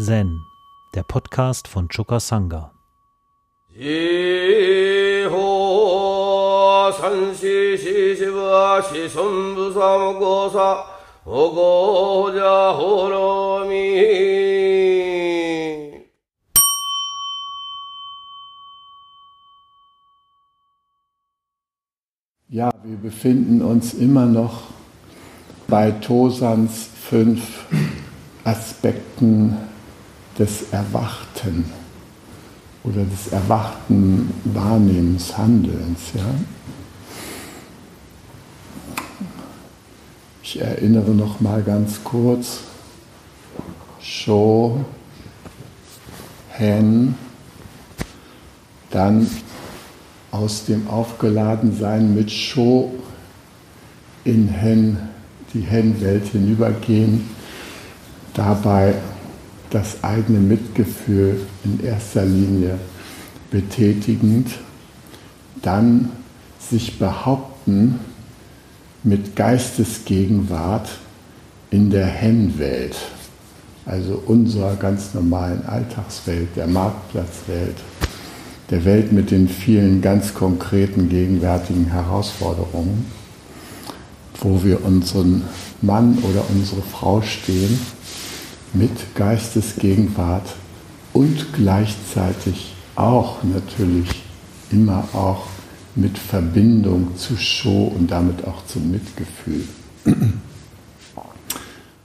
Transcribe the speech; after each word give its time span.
Zen, 0.00 0.46
der 0.94 1.02
Podcast 1.02 1.66
von 1.66 1.88
Choka 1.88 2.20
Sangha. 2.20 2.70
Ja, 22.48 22.70
wir 22.84 22.96
befinden 23.02 23.62
uns 23.62 23.94
immer 23.94 24.26
noch 24.26 24.62
bei 25.66 25.90
Tosans 25.90 26.88
fünf 26.94 27.66
Aspekten 28.44 29.56
des 30.38 30.72
Erwachten 30.72 31.64
oder 32.84 33.04
des 33.04 33.32
erwachten 33.32 34.32
Wahrnehmens, 34.44 35.36
Handelns. 35.36 36.00
Ja? 36.14 36.34
Ich 40.42 40.60
erinnere 40.60 41.10
noch 41.10 41.40
mal 41.40 41.62
ganz 41.62 42.02
kurz. 42.04 42.60
Sho, 44.00 44.84
Hen, 46.50 47.14
dann 48.90 49.28
aus 50.30 50.64
dem 50.64 50.88
Aufgeladensein 50.88 52.14
mit 52.14 52.30
Sho 52.30 52.94
in 54.24 54.48
Hen, 54.48 54.98
die 55.52 55.60
Hen-Welt 55.60 56.26
hinübergehen, 56.28 57.28
dabei 58.34 58.94
das 59.70 60.02
eigene 60.02 60.38
Mitgefühl 60.38 61.40
in 61.64 61.84
erster 61.84 62.24
Linie 62.24 62.78
betätigend, 63.50 64.50
dann 65.62 66.10
sich 66.58 66.98
behaupten 66.98 67.98
mit 69.02 69.36
Geistesgegenwart 69.36 70.88
in 71.70 71.90
der 71.90 72.06
Hen-Welt, 72.06 72.96
also 73.86 74.22
unserer 74.26 74.76
ganz 74.76 75.14
normalen 75.14 75.64
Alltagswelt, 75.66 76.48
der 76.56 76.66
Marktplatzwelt, 76.66 77.76
der 78.70 78.84
Welt 78.84 79.12
mit 79.12 79.30
den 79.30 79.48
vielen 79.48 80.02
ganz 80.02 80.34
konkreten 80.34 81.08
gegenwärtigen 81.08 81.86
Herausforderungen, 81.86 83.06
wo 84.40 84.62
wir 84.62 84.84
unseren 84.84 85.44
Mann 85.80 86.18
oder 86.18 86.44
unsere 86.50 86.82
Frau 86.82 87.22
stehen 87.22 87.78
mit 88.72 89.14
Geistesgegenwart 89.14 90.54
und 91.12 91.52
gleichzeitig 91.54 92.74
auch 92.96 93.42
natürlich 93.42 94.08
immer 94.70 95.08
auch 95.12 95.46
mit 95.94 96.18
Verbindung 96.18 97.16
zu 97.16 97.36
Show 97.36 97.92
und 97.96 98.10
damit 98.10 98.46
auch 98.46 98.64
zum 98.66 98.90
Mitgefühl. 98.90 99.64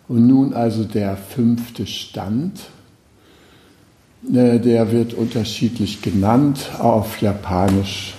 Und 0.07 0.27
nun 0.27 0.53
also 0.53 0.83
der 0.83 1.15
fünfte 1.17 1.85
Stand, 1.87 2.59
äh, 4.31 4.59
der 4.59 4.91
wird 4.91 5.13
unterschiedlich 5.13 6.01
genannt 6.01 6.71
auf 6.79 7.21
Japanisch 7.21 8.15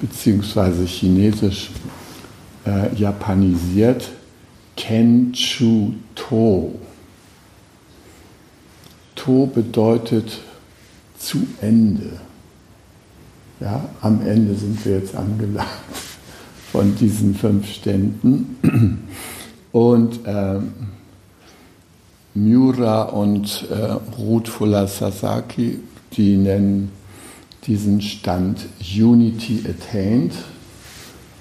bzw. 0.00 0.86
Chinesisch 0.86 1.70
äh, 2.66 2.94
japanisiert 2.94 4.10
Kenchu 4.76 5.92
To. 6.14 6.74
To 9.24 9.46
bedeutet 9.46 10.40
zu 11.16 11.46
Ende. 11.60 12.10
Ja, 13.60 13.88
am 14.00 14.20
Ende 14.26 14.56
sind 14.56 14.84
wir 14.84 14.98
jetzt 14.98 15.14
angelangt 15.14 15.68
von 16.72 16.96
diesen 16.96 17.36
fünf 17.36 17.68
Ständen. 17.68 19.06
Und 19.70 20.20
ähm, 20.26 20.72
Miura 22.34 23.02
und 23.02 23.68
äh, 23.70 23.92
Ruth 24.18 24.48
Fuller 24.48 24.88
Sasaki, 24.88 25.78
die 26.14 26.36
nennen 26.36 26.90
diesen 27.68 28.00
Stand 28.00 28.66
Unity 28.80 29.62
Attained, 29.68 30.32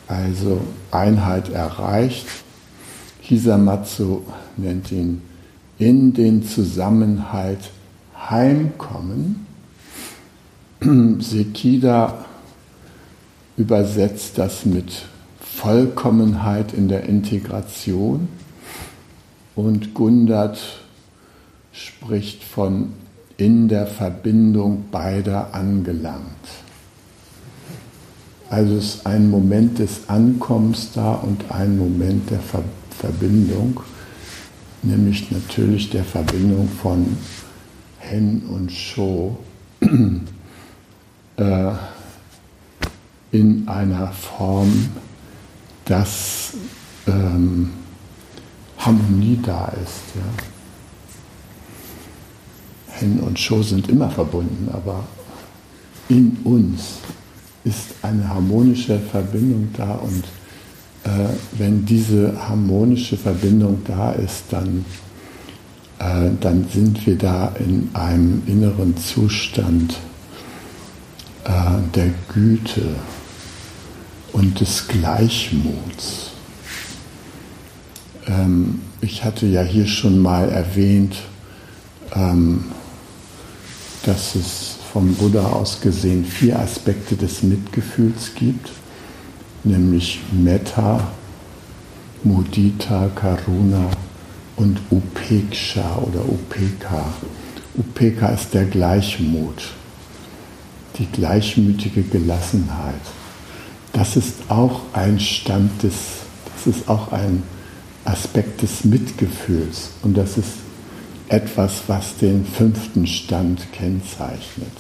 also 0.08 0.62
Einheit 0.92 1.50
erreicht. 1.50 2.28
Hisamatsu 3.22 4.22
nennt 4.56 4.92
ihn 4.92 5.31
in 5.82 6.14
den 6.14 6.44
Zusammenhalt 6.44 7.72
heimkommen. 8.30 9.48
Sekida 11.20 12.24
übersetzt 13.58 14.38
das 14.38 14.64
mit 14.68 15.08
Vollkommenheit 15.40 16.74
in 16.74 16.88
der 16.88 17.06
Integration 17.06 18.28
und 19.56 19.96
Gundert 19.96 20.60
spricht 21.72 22.44
von 22.44 22.94
in 23.38 23.68
der 23.68 23.88
Verbindung 23.88 24.86
beider 24.92 25.56
angelangt. 25.56 26.22
Also 28.52 28.76
es 28.76 28.96
ist 28.96 29.08
ein 29.08 29.32
Moment 29.32 29.80
des 29.80 30.10
Ankommens 30.10 30.92
da 30.94 31.14
und 31.14 31.50
ein 31.50 31.76
Moment 31.80 32.30
der 32.30 32.40
Ver 32.40 32.64
Verbindung 33.00 33.80
nämlich 34.84 35.32
natürlich 35.32 35.90
der 35.90 36.04
Verbindung 36.04 36.68
von 36.70 37.18
Hen 38.00 38.44
und 38.50 38.72
Sho 38.72 39.38
äh, 41.38 41.72
in 43.32 43.68
einer 43.68 44.08
Form, 44.10 44.90
dass 45.86 46.54
ähm, 47.08 47.72
Harmonie 48.78 49.40
da 49.44 49.72
ist. 49.84 50.16
Ja. 50.16 50.22
Hen 52.96 53.20
und 53.20 53.40
Sho 53.40 53.62
sind 53.64 53.90
immer 53.90 54.10
verbunden, 54.10 54.70
aber 54.74 55.06
in 56.10 56.38
uns 56.44 56.98
ist 57.64 57.94
eine 58.02 58.28
harmonische 58.28 59.00
Verbindung 59.00 59.70
da 59.78 59.94
und 59.96 60.24
äh, 61.04 61.10
wenn 61.58 61.86
diese 61.86 62.34
harmonische 62.48 63.18
Verbindung 63.18 63.82
da 63.88 64.12
ist, 64.12 64.44
dann, 64.52 64.86
äh, 66.00 66.30
dann 66.40 66.68
sind 66.72 67.06
wir 67.08 67.18
da 67.18 67.54
in 67.60 67.90
einem 67.94 68.44
inneren 68.46 68.96
Zustand 68.98 69.98
äh, 71.44 71.50
der 71.96 72.12
Güte 72.32 72.96
und 74.32 74.60
des 74.60 74.88
Gleichmuts. 74.88 76.32
Ähm, 78.28 78.82
ich 79.02 79.24
hatte 79.24 79.48
ja 79.48 79.64
hier 79.64 79.88
schon 79.88 80.20
mal 80.20 80.50
erwähnt, 80.50 81.16
ähm, 82.14 82.66
dass 84.04 84.36
es 84.36 84.76
vom 84.94 85.16
Buddha 85.16 85.48
aus 85.48 85.82
gesehen 85.82 86.26
vier 86.26 86.60
Aspekte 86.60 87.16
des 87.16 87.42
Mitgefühls 87.42 88.36
gibt 88.36 88.70
nämlich 89.64 90.20
Metta, 90.32 91.08
Mudita, 92.24 93.10
Karuna 93.16 93.90
und 94.56 94.80
Upeksha 94.90 95.98
oder 95.98 96.24
Upeka. 96.26 97.06
Upeka 97.78 98.30
ist 98.30 98.54
der 98.54 98.66
Gleichmut, 98.66 99.72
die 100.98 101.06
gleichmütige 101.08 102.04
Gelassenheit. 102.04 103.02
Das 103.94 104.16
ist 104.16 104.36
auch 104.50 104.82
ein 104.94 105.20
Stand 105.20 105.84
des, 105.84 105.96
das 106.54 106.76
ist 106.76 106.88
auch 106.88 107.12
ein 107.12 107.44
Aspekt 108.06 108.62
des 108.62 108.84
Mitgefühls 108.84 109.92
und 110.02 110.18
das 110.18 110.38
ist 110.38 110.54
etwas, 111.30 111.84
was 111.88 112.18
den 112.18 112.46
fünften 112.46 113.08
Stand 113.08 113.72
kennzeichnet. 113.72 114.78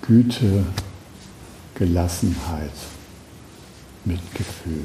Güte, 0.00 0.64
Gelassenheit. 1.74 2.70
Mitgefühl. 4.04 4.84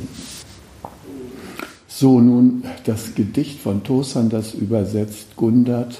So, 1.87 2.19
nun 2.19 2.63
das 2.85 3.15
Gedicht 3.15 3.59
von 3.59 3.83
Tosan, 3.83 4.29
das 4.29 4.53
übersetzt 4.53 5.35
Gundert, 5.35 5.99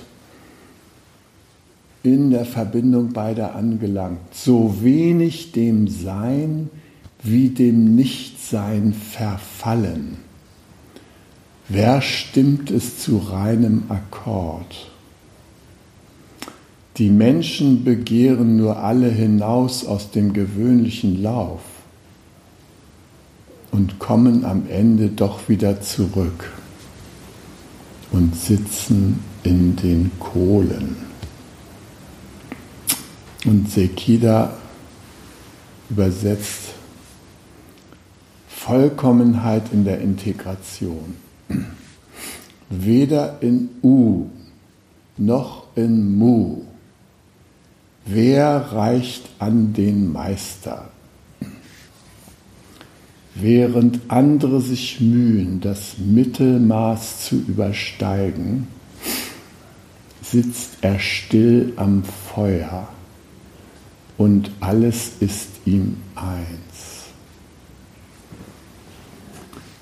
in 2.04 2.30
der 2.30 2.46
Verbindung 2.46 3.14
beider 3.14 3.56
angelangt. 3.56 4.20
So 4.32 4.82
wenig 4.82 5.52
dem 5.52 5.88
Sein 5.88 6.70
wie 7.24 7.50
dem 7.50 7.96
Nichtsein 7.96 8.94
verfallen. 8.94 10.18
Wer 11.68 12.02
stimmt 12.02 12.72
es 12.72 13.00
zu 13.00 13.18
reinem 13.18 13.84
Akkord? 13.90 14.90
Die 16.98 17.10
Menschen 17.10 17.84
begehren 17.84 18.56
nur 18.58 18.78
alle 18.78 19.10
hinaus 19.10 19.86
aus 19.86 20.12
dem 20.12 20.34
gewöhnlichen 20.34 21.22
Lauf 21.22 21.62
und 23.72 24.00
kommen 24.00 24.46
am 24.46 24.68
Ende 24.70 25.10
doch 25.10 25.50
wieder 25.50 25.82
zurück 25.82 26.52
und 28.12 28.36
sitzen 28.36 29.24
in 29.44 29.76
den 29.76 30.12
Kohlen. 30.20 30.98
Und 33.46 33.70
Sekida 33.70 34.54
übersetzt 35.90 36.74
Vollkommenheit 38.48 39.72
in 39.72 39.86
der 39.86 40.02
Integration. 40.02 41.16
Weder 42.70 43.42
in 43.42 43.70
U 43.82 44.26
noch 45.18 45.68
in 45.76 46.18
Mu. 46.18 46.64
Wer 48.06 48.74
reicht 48.74 49.30
an 49.40 49.74
den 49.74 50.12
Meister? 50.12 50.90
Während 53.40 54.00
andere 54.08 54.62
sich 54.62 55.00
mühen, 55.00 55.62
das 55.62 55.98
Mittelmaß 56.00 57.26
zu 57.26 57.36
übersteigen, 57.36 58.68
sitzt 60.24 60.78
er 60.82 61.00
still 61.00 61.74
am 61.76 62.04
Feuer 62.04 62.88
und 64.18 64.50
alles 64.60 65.12
ist 65.20 65.50
ihm 65.66 65.98
eins. 66.16 67.06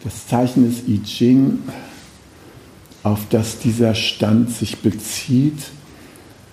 Das 0.04 0.28
Zeichen 0.28 0.66
des 0.66 0.88
I 0.88 1.02
Ching, 1.04 1.60
auf 3.04 3.22
das 3.30 3.60
dieser 3.60 3.96
Stand 3.96 4.52
sich 4.52 4.80
bezieht, 4.80 5.72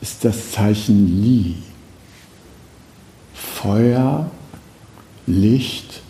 ist 0.00 0.24
das 0.24 0.52
Zeichen 0.52 1.22
Li. 1.22 1.56
Feuer, 3.34 4.30
Licht 5.26 6.01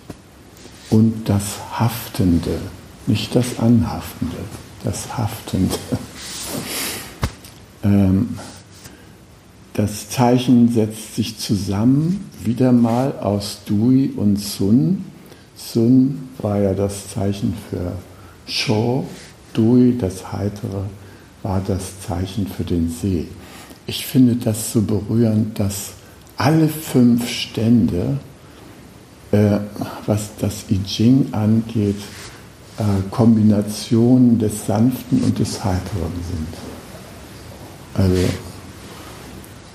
und 0.92 1.28
das 1.28 1.58
Haftende, 1.78 2.60
nicht 3.06 3.34
das 3.34 3.58
Anhaftende, 3.58 4.36
das 4.84 5.18
Haftende. 5.18 5.74
Ähm, 7.84 8.38
das 9.72 10.08
Zeichen 10.08 10.68
setzt 10.68 11.16
sich 11.16 11.36
zusammen, 11.36 12.30
wieder 12.44 12.70
mal 12.70 13.18
aus 13.18 13.62
Dui 13.66 14.12
und 14.16 14.38
Sun. 14.38 15.04
Sun 15.56 16.28
war 16.38 16.60
ja 16.60 16.74
das 16.74 17.08
Zeichen 17.08 17.54
für 17.68 17.90
Sho, 18.46 19.04
Dui, 19.52 19.98
das 19.98 20.32
Heitere, 20.32 20.84
war 21.42 21.60
das 21.66 22.00
Zeichen 22.06 22.46
für 22.46 22.62
den 22.62 22.88
See. 22.88 23.26
Ich 23.88 24.06
finde 24.06 24.36
das 24.36 24.72
so 24.72 24.82
berührend, 24.82 25.58
dass 25.58 25.94
alle 26.36 26.68
fünf 26.68 27.28
Stände, 27.28 28.20
äh, 29.32 29.58
was 30.06 30.30
das 30.38 30.64
I 30.70 30.80
Ching 30.84 31.28
angeht, 31.32 32.00
äh, 32.78 32.82
Kombinationen 33.10 34.38
des 34.38 34.66
Sanften 34.66 35.22
und 35.22 35.38
des 35.38 35.64
Heiteren 35.64 36.12
sind. 36.30 36.48
Also 37.94 38.28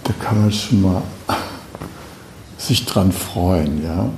da 0.03 0.13
kann 0.23 0.41
man 0.41 0.51
schon 0.51 0.81
mal 0.81 1.01
sich 2.57 2.85
dran 2.85 3.11
freuen, 3.11 3.83
ja. 3.83 4.09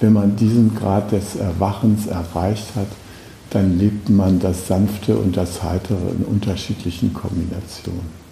Wenn 0.00 0.12
man 0.12 0.36
diesen 0.36 0.74
Grad 0.74 1.12
des 1.12 1.36
Erwachens 1.36 2.06
erreicht 2.06 2.66
hat, 2.76 2.88
dann 3.50 3.78
lebt 3.78 4.10
man 4.10 4.38
das 4.38 4.66
Sanfte 4.66 5.16
und 5.16 5.36
das 5.36 5.62
Heitere 5.62 6.10
in 6.18 6.24
unterschiedlichen 6.24 7.14
Kombinationen. 7.14 8.26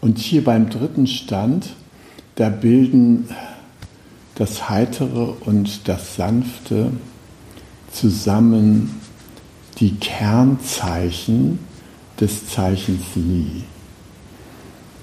Und 0.00 0.18
hier 0.18 0.42
beim 0.42 0.70
dritten 0.70 1.06
Stand, 1.06 1.74
da 2.36 2.48
bilden 2.48 3.28
das 4.42 4.68
Heitere 4.68 5.36
und 5.44 5.86
das 5.86 6.16
Sanfte 6.16 6.90
zusammen 7.92 9.00
die 9.78 9.94
Kernzeichen 9.94 11.60
des 12.18 12.48
Zeichens 12.48 13.04
Li. 13.14 13.62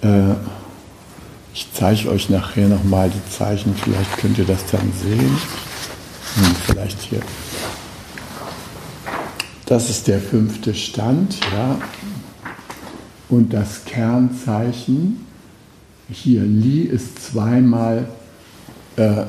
Äh, 0.02 0.34
ich 1.54 1.70
zeige 1.74 2.10
euch 2.10 2.30
nachher 2.30 2.68
nochmal 2.68 3.10
die 3.10 3.32
Zeichen, 3.32 3.74
vielleicht 3.82 4.18
könnt 4.18 4.38
ihr 4.40 4.46
das 4.46 4.66
dann 4.66 4.92
sehen. 5.02 5.38
Hm, 6.36 6.56
vielleicht 6.66 7.02
hier. 7.02 7.22
Das 9.68 9.90
ist 9.90 10.10
der 10.10 10.20
fünfte 10.20 10.76
Stand, 10.76 11.40
ja. 11.54 11.80
Und 13.30 13.54
das 13.54 13.86
Kernzeichen, 13.86 15.26
hier 16.10 16.42
Li 16.42 16.82
ist 16.82 17.24
zweimal 17.24 18.10
äh, 19.00 19.24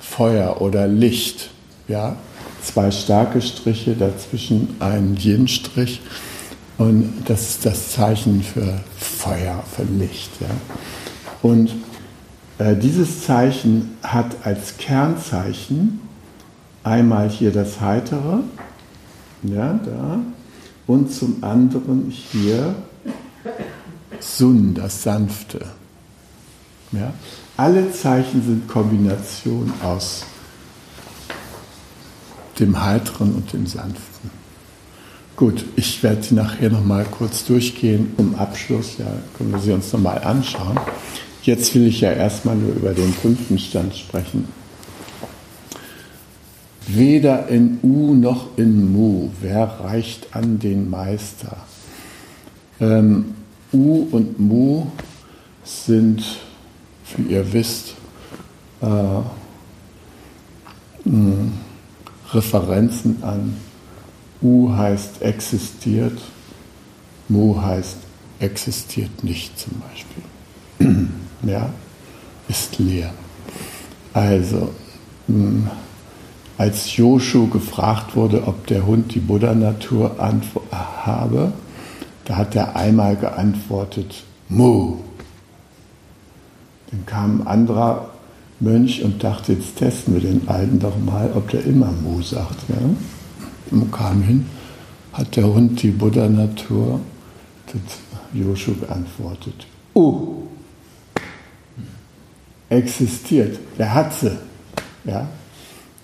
Feuer 0.00 0.60
oder 0.62 0.86
Licht, 0.86 1.50
ja. 1.88 2.16
Zwei 2.62 2.90
starke 2.90 3.42
Striche, 3.42 3.94
dazwischen 3.94 4.76
ein 4.80 5.16
Yin-Strich. 5.16 6.00
Und 6.78 7.12
das 7.26 7.50
ist 7.50 7.66
das 7.66 7.92
Zeichen 7.92 8.42
für 8.42 8.80
Feuer, 8.98 9.62
für 9.74 9.84
Licht. 9.84 10.30
Ja. 10.40 10.48
Und 11.42 11.70
äh, 12.58 12.74
dieses 12.74 13.24
Zeichen 13.24 13.96
hat 14.02 14.36
als 14.44 14.76
Kernzeichen 14.78 16.00
einmal 16.82 17.28
hier 17.28 17.52
das 17.52 17.80
Heitere, 17.80 18.40
ja, 19.42 19.78
da, 19.84 20.20
und 20.86 21.12
zum 21.12 21.42
anderen 21.42 22.10
hier 22.10 22.74
Sun, 24.20 24.74
das 24.74 25.02
Sanfte. 25.02 25.60
Ja. 26.92 27.12
Alle 27.56 27.90
Zeichen 27.92 28.42
sind 28.42 28.68
Kombination 28.68 29.72
aus 29.82 30.24
dem 32.58 32.82
Heiteren 32.84 33.34
und 33.34 33.52
dem 33.52 33.66
Sanften. 33.66 34.30
Gut, 35.36 35.64
ich 35.76 36.02
werde 36.02 36.22
sie 36.22 36.34
nachher 36.34 36.70
nochmal 36.70 37.04
kurz 37.04 37.44
durchgehen. 37.44 38.12
Zum 38.16 38.34
Abschluss, 38.34 38.98
ja, 38.98 39.06
können 39.36 39.52
wir 39.52 39.58
sie 39.58 39.72
uns 39.72 39.92
nochmal 39.92 40.18
anschauen. 40.24 40.78
Jetzt 41.42 41.74
will 41.74 41.86
ich 41.86 42.00
ja 42.00 42.12
erstmal 42.12 42.56
nur 42.56 42.74
über 42.74 42.92
den 42.92 43.12
fünften 43.12 43.58
Stand 43.58 43.94
sprechen. 43.94 44.48
Weder 46.86 47.48
in 47.48 47.78
U 47.82 48.14
noch 48.14 48.56
in 48.56 48.92
Mu, 48.92 49.30
wer 49.40 49.64
reicht 49.80 50.34
an 50.34 50.58
den 50.58 50.88
Meister? 50.88 51.56
Ähm, 52.80 53.34
U 53.72 54.06
und 54.10 54.38
Mu 54.38 54.86
sind, 55.64 56.24
wie 57.14 57.32
ihr 57.32 57.52
wisst, 57.52 57.94
äh, 58.80 59.22
Referenzen 62.32 63.22
an. 63.22 63.56
U 64.42 64.70
heißt 64.70 65.22
existiert, 65.22 66.18
Mu 67.28 67.60
heißt 67.60 67.96
existiert 68.38 69.24
nicht 69.24 69.58
zum 69.58 69.80
Beispiel 69.80 71.08
ja, 71.42 71.70
ist 72.48 72.78
leer. 72.78 73.12
Also, 74.12 74.70
als 76.58 76.96
Joshu 76.96 77.48
gefragt 77.48 78.14
wurde, 78.14 78.46
ob 78.46 78.66
der 78.66 78.86
Hund 78.86 79.14
die 79.14 79.20
Buddha-Natur 79.20 80.16
habe, 80.70 81.52
da 82.24 82.36
hat 82.36 82.54
er 82.54 82.76
einmal 82.76 83.16
geantwortet, 83.16 84.24
Mu. 84.48 84.96
Dann 86.90 87.06
kam 87.06 87.40
ein 87.42 87.46
anderer 87.46 88.10
Mönch 88.60 89.02
und 89.02 89.22
dachte, 89.22 89.52
jetzt 89.52 89.76
testen 89.76 90.14
wir 90.14 90.20
den 90.20 90.48
Alten 90.48 90.78
doch 90.78 90.96
mal, 90.98 91.30
ob 91.34 91.50
der 91.50 91.64
immer 91.64 91.92
Mu 91.92 92.22
sagt. 92.22 92.56
Ja? 92.68 92.76
Und 93.70 93.92
kam 93.92 94.22
hin, 94.22 94.46
hat 95.12 95.36
der 95.36 95.46
Hund 95.46 95.82
die 95.82 95.90
Buddha-Natur, 95.90 97.00
Joshu 98.32 98.74
geantwortet, 98.74 99.66
Uh 99.94 100.36
existiert. 102.68 103.58
Wer 103.76 103.94
hat 103.94 104.12
sie? 104.12 104.36
Ja? 105.04 105.28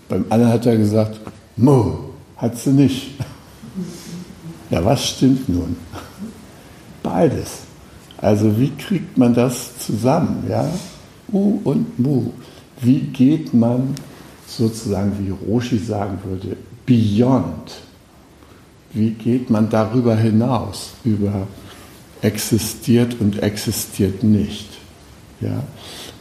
Beim 0.08 0.24
anderen 0.30 0.52
hat 0.52 0.66
er 0.66 0.76
gesagt, 0.76 1.20
Mo, 1.56 2.10
hat 2.36 2.56
sie 2.58 2.70
nicht. 2.70 3.12
Ja, 4.70 4.84
was 4.84 5.08
stimmt 5.08 5.48
nun? 5.48 5.76
Beides. 7.02 7.62
Also 8.22 8.58
wie 8.58 8.70
kriegt 8.70 9.18
man 9.18 9.34
das 9.34 9.78
zusammen? 9.78 10.44
Ja? 10.48 10.70
U 11.32 11.60
und 11.64 11.98
Mu. 11.98 12.30
Wie 12.80 13.00
geht 13.00 13.52
man 13.52 13.94
sozusagen, 14.46 15.12
wie 15.18 15.30
Roshi 15.30 15.78
sagen 15.78 16.18
würde, 16.24 16.56
beyond? 16.86 17.80
Wie 18.92 19.10
geht 19.10 19.50
man 19.50 19.68
darüber 19.68 20.14
hinaus, 20.14 20.92
über 21.04 21.48
existiert 22.20 23.16
und 23.20 23.42
existiert 23.42 24.22
nicht? 24.22 24.68
Ja? 25.40 25.64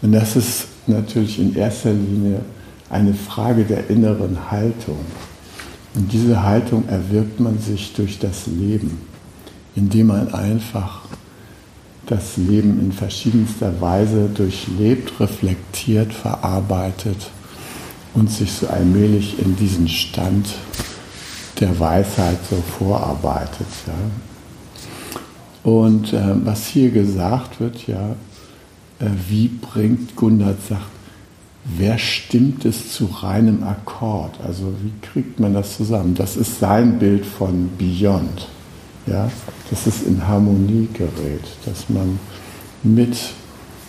Und 0.02 0.14
das 0.14 0.36
ist 0.36 0.68
natürlich 0.88 1.38
in 1.38 1.56
erster 1.56 1.94
Linie 1.94 2.42
eine 2.90 3.14
Frage 3.14 3.64
der 3.64 3.90
inneren 3.92 4.50
Haltung. 4.50 4.98
Und 5.94 6.12
diese 6.12 6.42
Haltung 6.42 6.88
erwirbt 6.88 7.40
man 7.40 7.60
sich 7.60 7.94
durch 7.94 8.18
das 8.18 8.48
Leben, 8.48 8.98
indem 9.76 10.08
man 10.08 10.34
einfach 10.34 11.02
das 12.12 12.36
Leben 12.36 12.78
in 12.82 12.92
verschiedenster 12.92 13.80
Weise 13.80 14.28
durchlebt, 14.28 15.18
reflektiert, 15.22 16.14
verarbeitet 16.14 17.32
und 18.14 18.30
sich 18.30 18.52
so 18.52 18.68
allmählich 18.68 19.40
in 19.40 19.56
diesen 19.56 19.88
Stand 19.88 20.50
der 21.62 21.80
Weisheit 21.80 22.38
so 22.50 22.58
vorarbeitet. 22.78 23.68
Ja. 23.88 23.94
Und 25.64 26.12
äh, 26.12 26.46
was 26.46 26.68
hier 26.68 26.92
gesagt 26.92 27.62
wird, 27.62 27.88
ja, 27.88 28.10
äh, 29.00 29.06
wie 29.30 29.48
bringt 29.48 30.18
Gundert 30.18 30.58
sagt, 30.68 30.82
wer 31.64 31.98
stimmt 31.98 32.66
es 32.66 32.92
zu 32.92 33.06
reinem 33.06 33.64
Akkord? 33.64 34.38
Also 34.46 34.74
wie 34.84 34.92
kriegt 35.02 35.40
man 35.40 35.54
das 35.54 35.78
zusammen? 35.78 36.16
Das 36.16 36.36
ist 36.36 36.60
sein 36.60 37.00
Bild 37.00 37.26
von 37.26 37.70
Beyond. 37.78 38.50
Ja, 39.08 39.32
dass 39.72 39.88
es 39.88 40.04
in 40.04 40.28
Harmonie 40.28 40.88
gerät, 40.94 41.46
dass 41.66 41.90
man 41.90 42.20
mit 42.84 43.18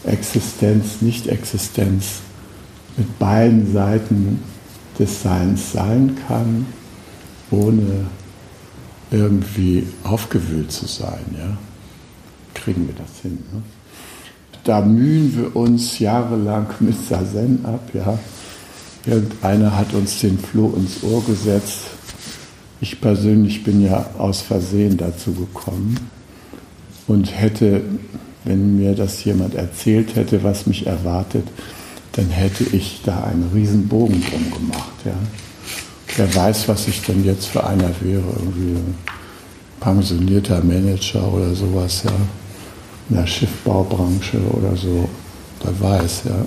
Existenz, 0.04 1.02
Nicht-Existenz, 1.02 2.20
mit 2.96 3.18
beiden 3.18 3.72
Seiten 3.72 4.40
des 4.98 5.22
Seins 5.22 5.72
sein 5.72 6.16
kann, 6.26 6.66
ohne 7.50 8.06
irgendwie 9.10 9.86
aufgewühlt 10.04 10.72
zu 10.72 10.86
sein. 10.86 11.24
Ja? 11.36 11.56
Kriegen 12.54 12.86
wir 12.86 12.94
das 12.94 13.20
hin? 13.22 13.38
Ne? 13.52 13.62
Da 14.64 14.80
mühen 14.80 15.36
wir 15.36 15.56
uns 15.56 15.98
jahrelang 15.98 16.68
mit 16.80 16.96
Sazen 17.08 17.64
ab. 17.64 17.90
Ja? 17.92 18.18
Irgendeiner 19.04 19.76
hat 19.76 19.92
uns 19.94 20.20
den 20.20 20.38
Floh 20.38 20.74
ins 20.76 21.02
Ohr 21.02 21.24
gesetzt. 21.24 21.80
Ich 22.82 23.00
persönlich 23.00 23.62
bin 23.62 23.80
ja 23.80 24.10
aus 24.18 24.40
Versehen 24.40 24.96
dazu 24.96 25.32
gekommen 25.32 26.10
und 27.06 27.26
hätte, 27.32 27.80
wenn 28.42 28.76
mir 28.76 28.96
das 28.96 29.22
jemand 29.22 29.54
erzählt 29.54 30.16
hätte, 30.16 30.42
was 30.42 30.66
mich 30.66 30.88
erwartet, 30.88 31.46
dann 32.10 32.28
hätte 32.30 32.64
ich 32.64 33.00
da 33.04 33.22
einen 33.22 33.48
riesen 33.54 33.86
Bogen 33.86 34.20
drum 34.28 34.50
gemacht. 34.50 34.94
Ja. 35.04 35.14
Wer 36.16 36.34
weiß, 36.34 36.66
was 36.66 36.88
ich 36.88 37.02
denn 37.02 37.24
jetzt 37.24 37.46
für 37.46 37.64
einer 37.64 37.88
wäre, 38.00 38.24
irgendwie 38.36 38.72
ein 38.72 38.94
pensionierter 39.78 40.64
Manager 40.64 41.32
oder 41.32 41.54
sowas, 41.54 42.02
ja, 42.04 42.10
in 43.08 43.14
der 43.14 43.28
Schiffbaubranche 43.28 44.38
oder 44.50 44.76
so, 44.76 45.08
wer 45.62 45.80
weiß, 45.80 46.22
ja. 46.24 46.44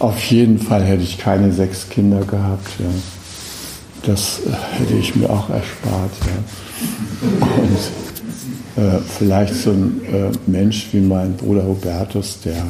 Auf 0.00 0.20
jeden 0.24 0.58
Fall 0.58 0.82
hätte 0.82 1.04
ich 1.04 1.16
keine 1.18 1.52
sechs 1.52 1.88
Kinder 1.88 2.24
gehabt, 2.24 2.66
ja. 2.80 2.90
Das 4.02 4.40
äh, 4.46 4.78
hätte 4.78 4.94
ich 4.94 5.14
mir 5.14 5.28
auch 5.28 5.50
erspart, 5.50 6.12
ja. 6.26 7.46
Und 7.62 8.82
äh, 8.82 8.98
vielleicht 9.18 9.54
so 9.54 9.70
ein 9.70 10.00
äh, 10.04 10.30
Mensch 10.46 10.88
wie 10.92 11.00
mein 11.00 11.36
Bruder 11.36 11.64
Hubertus, 11.64 12.40
der 12.40 12.62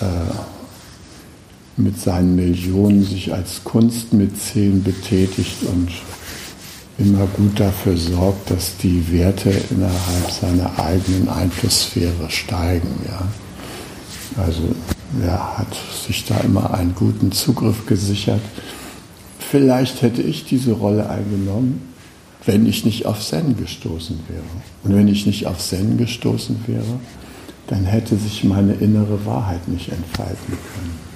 äh, 0.00 0.34
mit 1.76 1.98
seinen 2.00 2.36
Millionen 2.36 3.04
sich 3.04 3.32
als 3.32 3.62
Kunstmäzen 3.64 4.82
betätigt 4.82 5.62
und 5.64 5.90
immer 6.98 7.26
gut 7.26 7.60
dafür 7.60 7.96
sorgt, 7.96 8.50
dass 8.50 8.76
die 8.78 9.12
Werte 9.12 9.50
innerhalb 9.70 10.30
seiner 10.30 10.78
eigenen 10.78 11.28
Einflusssphäre 11.28 12.30
steigen. 12.30 12.88
Ja. 13.06 14.42
Also 14.42 14.62
er 15.22 15.58
hat 15.58 15.76
sich 16.06 16.24
da 16.24 16.38
immer 16.38 16.72
einen 16.74 16.94
guten 16.94 17.32
Zugriff 17.32 17.86
gesichert. 17.86 18.40
Vielleicht 19.50 20.02
hätte 20.02 20.22
ich 20.22 20.44
diese 20.44 20.72
Rolle 20.72 21.08
eingenommen, 21.08 21.80
wenn 22.44 22.66
ich 22.66 22.84
nicht 22.84 23.06
auf 23.06 23.20
Zen 23.20 23.56
gestoßen 23.56 24.20
wäre. 24.28 24.42
Und 24.84 24.94
wenn 24.94 25.08
ich 25.08 25.26
nicht 25.26 25.46
auf 25.46 25.58
Zen 25.58 25.96
gestoßen 25.98 26.64
wäre, 26.66 27.00
dann 27.66 27.84
hätte 27.84 28.16
sich 28.16 28.44
meine 28.44 28.74
innere 28.74 29.24
Wahrheit 29.24 29.66
nicht 29.68 29.90
entfalten 29.90 30.46
können 30.46 31.06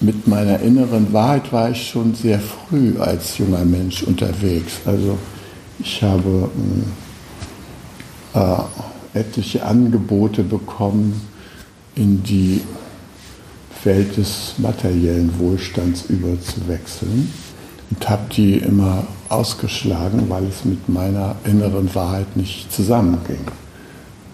mit 0.00 0.26
meiner 0.26 0.60
inneren 0.60 1.12
Wahrheit 1.12 1.52
war 1.52 1.70
ich 1.70 1.88
schon 1.88 2.14
sehr 2.14 2.40
früh 2.40 2.98
als 2.98 3.36
junger 3.38 3.64
Mensch 3.64 4.02
unterwegs. 4.02 4.80
Also 4.86 5.18
ich 5.78 6.02
habe 6.02 6.50
äh, 8.34 9.18
etliche 9.18 9.64
Angebote 9.64 10.42
bekommen, 10.42 11.28
in 11.94 12.22
die 12.22 12.62
Welt 13.84 14.16
des 14.16 14.54
materiellen 14.58 15.38
Wohlstands 15.38 16.04
überzuwechseln 16.08 17.32
und 17.90 18.08
habe 18.08 18.22
die 18.34 18.54
immer 18.54 19.04
ausgeschlagen, 19.28 20.28
weil 20.28 20.44
es 20.44 20.64
mit 20.64 20.88
meiner 20.88 21.36
inneren 21.44 21.94
Wahrheit 21.94 22.36
nicht 22.36 22.72
zusammenging. 22.72 23.46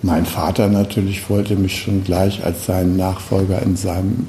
Mein 0.02 0.26
Vater 0.26 0.68
natürlich 0.68 1.28
wollte 1.30 1.56
mich 1.56 1.80
schon 1.80 2.04
gleich 2.04 2.44
als 2.44 2.66
seinen 2.66 2.96
Nachfolger 2.96 3.62
in 3.62 3.76
seinem 3.76 4.26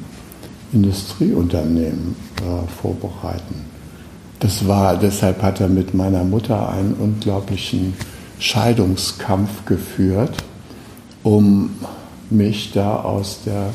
Industrieunternehmen 0.73 2.15
äh, 2.37 2.81
vorbereiten. 2.81 3.65
Das 4.39 4.67
war, 4.67 4.97
deshalb 4.97 5.41
hat 5.41 5.61
er 5.61 5.67
mit 5.67 5.93
meiner 5.93 6.23
Mutter 6.23 6.69
einen 6.69 6.93
unglaublichen 6.93 7.93
Scheidungskampf 8.39 9.65
geführt, 9.65 10.37
um 11.23 11.71
mich 12.29 12.71
da 12.71 12.97
aus 12.97 13.39
der 13.45 13.73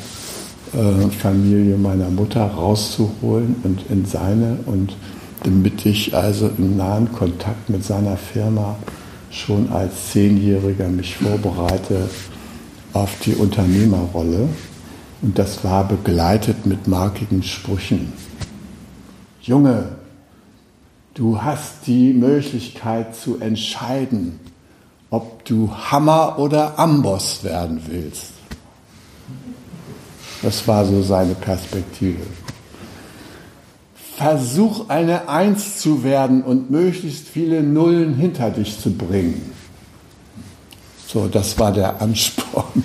Familie 0.73 1.77
meiner 1.77 2.09
Mutter 2.09 2.45
rauszuholen 2.47 3.57
und 3.63 3.91
in 3.91 4.07
seine 4.07 4.59
und 4.67 4.97
damit 5.45 5.85
ich 5.85 6.15
also 6.17 6.51
im 6.57 6.77
nahen 6.77 7.13
Kontakt 7.13 7.69
mit 7.69 7.85
seiner 7.85 8.17
Firma 8.17 8.77
schon 9.31 9.71
als 9.73 10.11
Zehnjähriger 10.13 10.89
mich 10.89 11.17
vorbereite 11.17 12.09
auf 12.93 13.19
die 13.25 13.35
Unternehmerrolle. 13.35 14.49
Und 15.23 15.39
das 15.39 15.65
war 15.65 15.87
begleitet 15.87 16.67
mit 16.67 16.89
markigen 16.89 17.43
Sprüchen. 17.43 18.13
Junge, 19.41 19.97
du 21.15 21.43
hast 21.43 21.87
die 21.87 22.13
Möglichkeit 22.13 23.17
zu 23.17 23.39
entscheiden, 23.41 24.41
ob 25.11 25.45
du 25.45 25.71
Hammer 25.71 26.39
oder 26.39 26.79
Amboss 26.79 27.45
werden 27.45 27.83
willst. 27.89 28.32
Das 30.43 30.67
war 30.67 30.85
so 30.85 31.03
seine 31.03 31.35
Perspektive. 31.35 32.23
Versuch 34.17 34.89
eine 34.89 35.29
Eins 35.29 35.79
zu 35.79 36.05
werden 36.05 36.43
und 36.43 36.71
möglichst 36.71 37.29
viele 37.29 37.63
Nullen 37.63 38.15
hinter 38.15 38.51
dich 38.51 38.79
zu 38.79 38.91
bringen. 38.93 39.53
So, 41.07 41.29
das 41.29 41.59
war 41.59 41.73
der 41.73 42.01
Ansporn. 42.03 42.83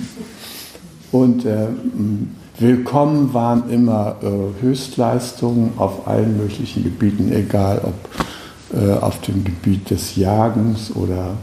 Und 1.11 1.45
äh, 1.45 1.67
willkommen 2.59 3.33
waren 3.33 3.69
immer 3.69 4.17
äh, 4.21 4.61
Höchstleistungen 4.61 5.71
auf 5.77 6.07
allen 6.07 6.37
möglichen 6.37 6.83
Gebieten, 6.83 7.31
egal 7.31 7.81
ob 7.83 8.77
äh, 8.77 8.93
auf 8.99 9.21
dem 9.21 9.43
Gebiet 9.43 9.89
des 9.89 10.15
Jagens 10.15 10.91
oder 10.95 11.37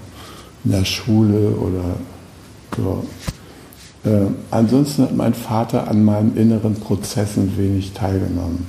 in 0.64 0.72
der 0.72 0.84
Schule 0.84 1.50
oder 1.56 1.96
so. 2.76 3.04
Äh, 4.04 4.26
ansonsten 4.50 5.02
hat 5.02 5.16
mein 5.16 5.34
Vater 5.34 5.88
an 5.88 6.04
meinen 6.04 6.36
inneren 6.36 6.74
Prozessen 6.74 7.56
wenig 7.56 7.92
teilgenommen. 7.92 8.66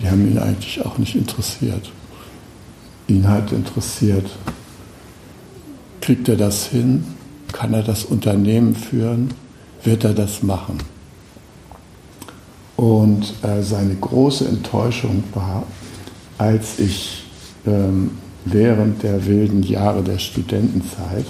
Die 0.00 0.08
haben 0.08 0.30
ihn 0.30 0.38
eigentlich 0.38 0.84
auch 0.84 0.98
nicht 0.98 1.14
interessiert. 1.14 1.90
Ihn 3.08 3.28
hat 3.28 3.52
interessiert, 3.52 4.30
kriegt 6.00 6.28
er 6.28 6.36
das 6.36 6.66
hin? 6.66 7.04
Kann 7.52 7.74
er 7.74 7.82
das 7.82 8.04
Unternehmen 8.04 8.74
führen? 8.74 9.34
wird 9.84 10.04
er 10.04 10.14
das 10.14 10.42
machen. 10.42 10.78
Und 12.76 13.34
äh, 13.42 13.62
seine 13.62 13.94
große 13.94 14.46
Enttäuschung 14.46 15.22
war, 15.34 15.64
als 16.38 16.78
ich 16.78 17.24
ähm, 17.66 18.12
während 18.44 19.02
der 19.02 19.26
wilden 19.26 19.62
Jahre 19.62 20.02
der 20.02 20.18
Studentenzeit 20.18 21.26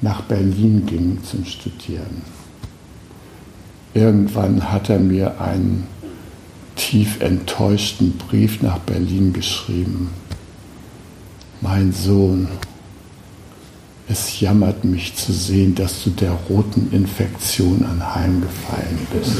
nach 0.00 0.22
Berlin 0.22 0.84
ging 0.86 1.18
zum 1.22 1.44
Studieren. 1.44 2.22
Irgendwann 3.94 4.70
hat 4.70 4.90
er 4.90 4.98
mir 4.98 5.40
einen 5.40 5.86
tief 6.76 7.20
enttäuschten 7.20 8.12
Brief 8.12 8.62
nach 8.62 8.78
Berlin 8.78 9.32
geschrieben. 9.32 10.10
Mein 11.62 11.92
Sohn, 11.92 12.48
es 14.08 14.38
jammert 14.40 14.84
mich 14.84 15.16
zu 15.16 15.32
sehen, 15.32 15.74
dass 15.74 16.04
du 16.04 16.10
der 16.10 16.32
roten 16.32 16.92
Infektion 16.92 17.84
anheimgefallen 17.84 18.98
bist. 19.12 19.32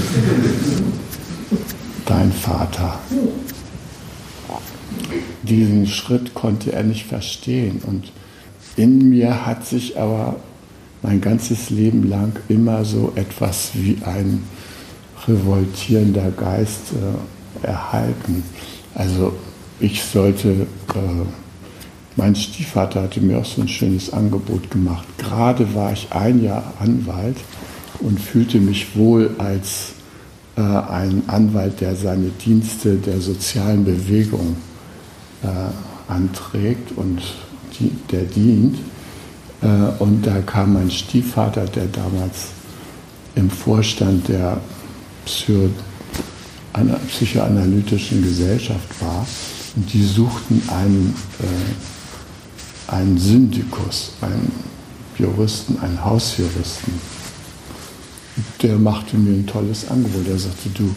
Dein 2.07 2.33
Vater. 2.33 2.99
Diesen 5.43 5.87
Schritt 5.87 6.35
konnte 6.35 6.73
er 6.73 6.83
nicht 6.83 7.05
verstehen. 7.05 7.81
Und 7.87 8.11
in 8.77 9.11
mir 9.11 9.47
hat 9.47 9.67
sich 9.67 9.99
aber 9.99 10.37
mein 11.07 11.21
ganzes 11.21 11.71
Leben 11.71 12.09
lang 12.09 12.33
immer 12.49 12.85
so 12.85 13.13
etwas 13.15 13.71
wie 13.75 13.97
ein 14.05 14.43
revoltierender 15.27 16.33
Geist 16.33 16.93
äh, 16.93 17.67
erhalten. 17.67 18.43
Also 18.95 19.33
ich 19.79 20.03
sollte 20.03 20.67
äh, 20.95 21.27
mein 22.17 22.35
Stiefvater 22.35 23.03
hatte 23.03 23.21
mir 23.21 23.39
auch 23.39 23.45
so 23.45 23.61
ein 23.61 23.69
schönes 23.69 24.13
Angebot 24.13 24.71
gemacht. 24.71 25.07
Gerade 25.19 25.75
war 25.75 25.93
ich 25.93 26.09
ein 26.11 26.43
Jahr 26.43 26.73
Anwalt 26.81 27.37
und 28.01 28.19
fühlte 28.19 28.59
mich 28.59 28.97
wohl 28.97 29.31
als 29.39 29.93
äh, 30.57 30.61
ein 30.63 31.23
Anwalt, 31.29 31.81
der 31.81 31.95
seine 31.95 32.31
Dienste 32.45 32.97
der 32.97 33.21
sozialen 33.21 33.85
Bewegung 33.85 34.57
äh, 35.45 36.11
anträgt 36.13 36.97
und 36.97 37.23
die, 37.79 37.93
der 38.11 38.23
dient. 38.23 38.79
Äh, 39.63 39.67
und 40.03 40.27
da 40.27 40.41
kam 40.43 40.75
mein 40.75 40.91
Stiefvater, 40.91 41.65
der 41.65 41.87
damals 41.87 42.49
im 43.35 43.51
Vorstand 43.51 44.29
der 44.29 44.61
Psycho 45.25 45.69
psychoanalytischen 47.09 48.23
Gesellschaft 48.23 49.01
war. 49.01 49.27
Und 49.77 49.91
die 49.95 50.05
suchten 50.05 50.63
einen, 50.69 51.15
äh, 51.41 52.93
einen 52.93 53.17
Syndikus, 53.17 54.13
einen 54.21 54.53
Juristen, 55.19 55.79
einen 55.81 56.05
Hausjuristen. 56.05 56.93
Der 58.61 58.77
machte 58.77 59.17
mir 59.17 59.33
ein 59.33 59.47
tolles 59.47 59.89
Angebot. 59.89 60.29
Er 60.29 60.39
sagte, 60.39 60.69
du, 60.75 60.95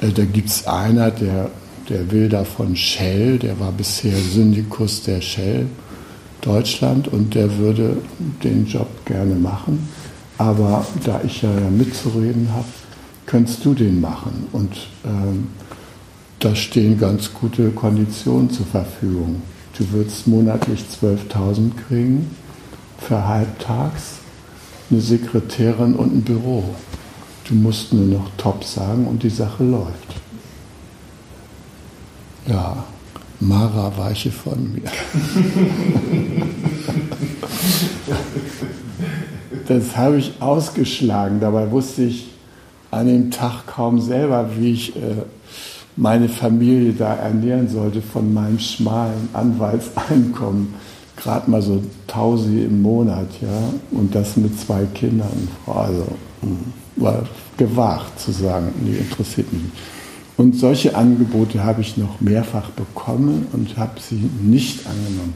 äh, 0.00 0.10
da 0.10 0.24
gibt 0.24 0.48
es 0.48 0.66
einer, 0.66 1.10
der, 1.10 1.50
der 1.90 2.10
will 2.10 2.30
da 2.30 2.44
von 2.44 2.74
Shell, 2.74 3.38
der 3.38 3.60
war 3.60 3.72
bisher 3.72 4.16
Syndikus 4.16 5.02
der 5.02 5.20
Shell 5.20 5.66
Deutschland 6.40 7.08
und 7.08 7.34
der 7.34 7.58
würde 7.58 7.96
den 8.42 8.66
Job 8.66 8.88
gerne 9.04 9.34
machen. 9.34 9.88
Aber 10.38 10.86
da 11.04 11.20
ich 11.24 11.42
ja 11.42 11.50
mitzureden 11.70 12.48
habe, 12.52 12.66
könntest 13.26 13.64
du 13.64 13.74
den 13.74 14.00
machen. 14.00 14.46
Und 14.52 14.88
ähm, 15.04 15.48
da 16.38 16.56
stehen 16.56 16.98
ganz 16.98 17.32
gute 17.34 17.70
Konditionen 17.70 18.50
zur 18.50 18.66
Verfügung. 18.66 19.42
Du 19.76 19.90
würdest 19.92 20.26
monatlich 20.26 20.84
12.000 21.00 21.72
kriegen 21.86 22.30
für 22.98 23.26
halbtags, 23.26 24.18
eine 24.90 25.00
Sekretärin 25.00 25.94
und 25.94 26.14
ein 26.14 26.22
Büro. 26.22 26.64
Du 27.48 27.54
musst 27.54 27.92
nur 27.92 28.06
noch 28.06 28.30
top 28.36 28.64
sagen 28.64 29.06
und 29.06 29.22
die 29.22 29.30
Sache 29.30 29.64
läuft. 29.64 30.16
Ja, 32.46 32.84
Mara 33.40 33.92
weiche 33.96 34.30
von 34.30 34.72
mir. 34.74 34.82
das 39.66 39.96
habe 39.96 40.18
ich 40.18 40.34
ausgeschlagen. 40.40 41.40
Dabei 41.40 41.70
wusste 41.70 42.02
ich 42.02 42.28
an 42.90 43.06
dem 43.06 43.30
Tag 43.30 43.66
kaum 43.66 43.98
selber, 44.00 44.50
wie 44.58 44.72
ich 44.72 44.94
äh, 44.96 45.22
meine 45.96 46.28
Familie 46.28 46.92
da 46.92 47.14
ernähren 47.14 47.68
sollte 47.68 48.02
von 48.02 48.32
meinem 48.32 48.58
schmalen 48.58 49.28
Anwaltseinkommen. 49.32 50.74
Gerade 51.16 51.50
mal 51.50 51.62
so 51.62 51.82
Tausi 52.06 52.64
im 52.64 52.82
Monat, 52.82 53.28
ja, 53.40 53.72
und 53.90 54.14
das 54.14 54.36
mit 54.36 54.58
zwei 54.58 54.86
Kindern. 54.94 55.48
Also 55.66 56.06
mm, 56.42 57.02
war 57.02 57.24
gewagt 57.56 58.18
zu 58.18 58.32
sagen, 58.32 58.72
nee, 58.82 58.96
interessiert 58.96 59.52
mich 59.52 59.62
nicht. 59.62 59.74
Und 60.40 60.56
solche 60.56 60.96
Angebote 60.96 61.62
habe 61.64 61.82
ich 61.82 61.96
noch 61.96 62.20
mehrfach 62.20 62.70
bekommen 62.70 63.46
und 63.52 63.76
habe 63.76 64.00
sie 64.00 64.30
nicht 64.40 64.86
angenommen. 64.86 65.34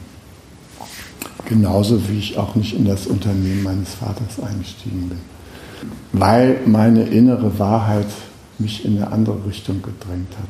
Genauso 1.47 2.09
wie 2.09 2.17
ich 2.17 2.37
auch 2.37 2.55
nicht 2.55 2.73
in 2.75 2.85
das 2.85 3.05
Unternehmen 3.05 3.63
meines 3.63 3.93
Vaters 3.93 4.39
eingestiegen 4.43 5.09
bin 5.09 5.19
weil 6.11 6.59
meine 6.65 7.03
innere 7.03 7.57
Wahrheit 7.59 8.07
mich 8.57 8.85
in 8.85 8.97
eine 8.97 9.11
andere 9.11 9.45
Richtung 9.45 9.81
gedrängt 9.81 10.31
hat. 10.37 10.47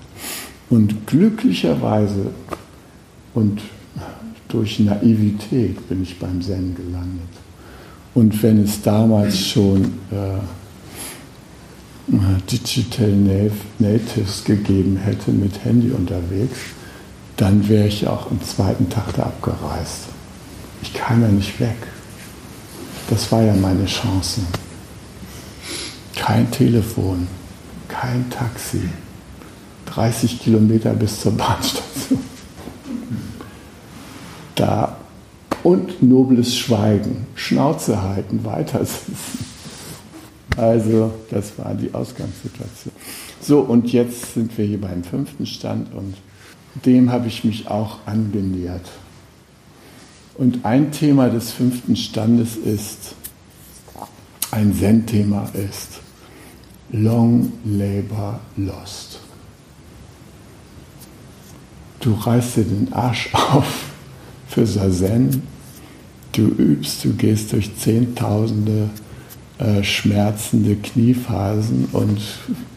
Und 0.69 1.07
glücklicherweise 1.07 2.31
und 3.33 3.61
durch 4.47 4.79
Naivität 4.79 5.87
bin 5.89 6.03
ich 6.03 6.19
beim 6.19 6.41
Zen 6.41 6.75
gelandet. 6.75 7.29
Und 8.13 8.41
wenn 8.43 8.63
es 8.63 8.81
damals 8.81 9.37
schon 9.37 9.85
äh, 10.11 10.39
Digital 12.07 13.09
Natives 13.79 14.43
gegeben 14.43 14.97
hätte 14.97 15.31
mit 15.31 15.63
Handy 15.63 15.91
unterwegs, 15.91 16.57
dann 17.37 17.67
wäre 17.67 17.87
ich 17.87 18.07
auch 18.07 18.29
am 18.29 18.41
zweiten 18.43 18.89
Tag 18.89 19.13
da 19.15 19.23
abgereist. 19.23 20.05
Ich 20.81 20.93
kam 20.93 21.21
ja 21.21 21.27
nicht 21.27 21.59
weg. 21.59 21.75
Das 23.09 23.31
war 23.31 23.41
ja 23.41 23.53
meine 23.55 23.85
Chance. 23.85 24.41
Kein 26.15 26.49
Telefon, 26.51 27.27
kein 27.87 28.29
Taxi. 28.29 28.81
30 29.87 30.41
Kilometer 30.41 30.93
bis 30.93 31.21
zur 31.21 31.33
Bahnstation. 31.33 32.19
Da 34.55 34.97
und 35.63 36.03
nobles 36.03 36.55
Schweigen, 36.55 37.25
Schnauze 37.35 38.01
halten, 38.01 38.45
weitersitzen. 38.45 39.44
Also, 40.57 41.13
das 41.29 41.57
war 41.57 41.73
die 41.73 41.93
Ausgangssituation. 41.93 42.93
So, 43.41 43.59
und 43.59 43.91
jetzt 43.91 44.33
sind 44.33 44.57
wir 44.57 44.65
hier 44.65 44.79
beim 44.79 45.03
fünften 45.03 45.45
Stand 45.45 45.93
und 45.93 46.15
dem 46.85 47.11
habe 47.11 47.27
ich 47.27 47.43
mich 47.43 47.67
auch 47.67 47.99
angenähert. 48.05 48.89
Und 50.35 50.65
ein 50.65 50.91
Thema 50.91 51.29
des 51.29 51.51
fünften 51.51 51.95
Standes 51.95 52.57
ist, 52.57 53.15
ein 54.51 54.73
Zen-Thema 54.73 55.49
ist, 55.53 56.01
Long 56.91 57.51
Labor 57.65 58.39
Lost. 58.57 59.19
Du 61.99 62.13
reißt 62.13 62.57
dir 62.57 62.63
den 62.63 62.93
Arsch 62.93 63.29
auf 63.33 63.85
für 64.47 64.65
Sazen, 64.65 65.43
du 66.33 66.43
übst, 66.43 67.03
du 67.03 67.13
gehst 67.13 67.51
durch 67.53 67.75
Zehntausende 67.77 68.89
äh, 69.59 69.83
schmerzende 69.83 70.75
Kniephasen 70.75 71.85
und 71.91 72.19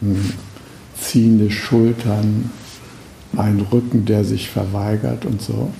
äh, 0.01 0.99
ziehende 0.99 1.51
Schultern, 1.51 2.51
ein 3.37 3.65
Rücken, 3.71 4.05
der 4.05 4.25
sich 4.25 4.49
verweigert 4.49 5.25
und 5.25 5.41
so. 5.41 5.71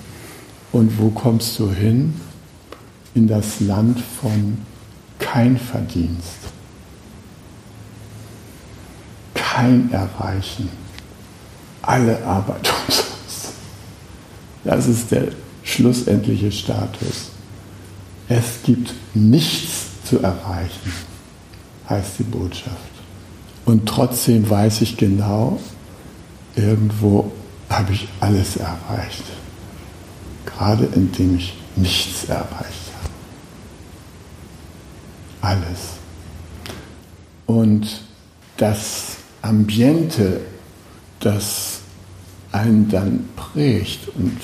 Und 0.72 0.98
wo 0.98 1.10
kommst 1.10 1.58
du 1.58 1.70
hin? 1.70 2.14
In 3.14 3.26
das 3.26 3.60
Land 3.60 3.98
von 4.20 4.58
kein 5.18 5.58
Verdienst 5.58 6.50
kein 9.60 9.90
Erreichen. 9.92 10.68
Alle 11.82 12.22
Arbeit 12.24 12.68
umsonst. 12.86 13.52
Das 14.64 14.86
ist 14.86 15.10
der 15.10 15.28
schlussendliche 15.62 16.52
Status. 16.52 17.30
Es 18.28 18.62
gibt 18.64 18.94
nichts 19.14 19.69
zu 20.10 20.20
erreichen, 20.20 20.92
heißt 21.88 22.18
die 22.18 22.24
Botschaft. 22.24 22.76
Und 23.64 23.88
trotzdem 23.88 24.50
weiß 24.50 24.80
ich 24.80 24.96
genau, 24.96 25.60
irgendwo 26.56 27.30
habe 27.68 27.92
ich 27.92 28.08
alles 28.18 28.56
erreicht. 28.56 29.22
Gerade 30.44 30.88
indem 30.94 31.36
ich 31.36 31.54
nichts 31.76 32.24
erreicht 32.24 32.90
habe. 35.40 35.52
Alles. 35.52 35.78
Und 37.46 38.02
das 38.56 39.18
Ambiente, 39.42 40.40
das 41.20 41.80
einen 42.50 42.88
dann 42.88 43.28
prägt 43.36 44.08
und 44.16 44.36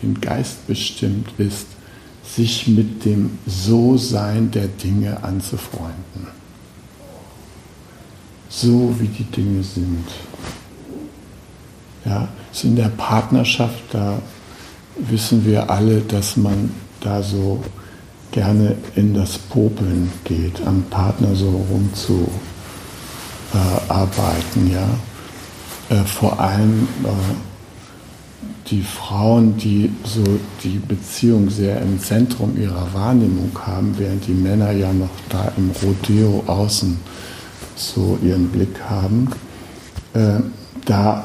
den 0.00 0.20
Geist 0.20 0.64
bestimmt, 0.68 1.28
ist, 1.38 1.66
sich 2.38 2.68
mit 2.68 3.04
dem 3.04 3.36
So-Sein 3.46 4.52
der 4.52 4.68
Dinge 4.68 5.24
anzufreunden. 5.24 6.28
So 8.48 8.94
wie 9.00 9.08
die 9.08 9.24
Dinge 9.24 9.64
sind. 9.64 10.06
Ja, 12.04 12.28
so 12.52 12.68
in 12.68 12.76
der 12.76 12.90
Partnerschaft, 12.90 13.82
da 13.90 14.22
wissen 14.96 15.44
wir 15.44 15.68
alle, 15.68 16.00
dass 16.00 16.36
man 16.36 16.70
da 17.00 17.24
so 17.24 17.60
gerne 18.30 18.76
in 18.94 19.14
das 19.14 19.36
Popeln 19.36 20.12
geht, 20.22 20.64
am 20.64 20.84
Partner 20.84 21.34
so 21.34 21.50
rumzu 21.70 22.28
äh. 23.52 24.70
Ja? 24.70 24.88
Äh, 25.90 26.04
vor 26.04 26.38
allem 26.38 26.86
äh, 27.02 27.47
die 28.70 28.82
Frauen, 28.82 29.56
die 29.56 29.90
so 30.04 30.22
die 30.62 30.78
Beziehung 30.78 31.48
sehr 31.50 31.80
im 31.80 31.98
Zentrum 32.00 32.56
ihrer 32.60 32.92
Wahrnehmung 32.92 33.50
haben, 33.66 33.94
während 33.96 34.26
die 34.26 34.32
Männer 34.32 34.72
ja 34.72 34.92
noch 34.92 35.10
da 35.28 35.52
im 35.56 35.70
Rodeo 35.82 36.42
außen 36.46 36.98
so 37.76 38.18
ihren 38.22 38.48
Blick 38.48 38.80
haben, 38.88 39.28
äh, 40.14 40.40
da, 40.84 41.24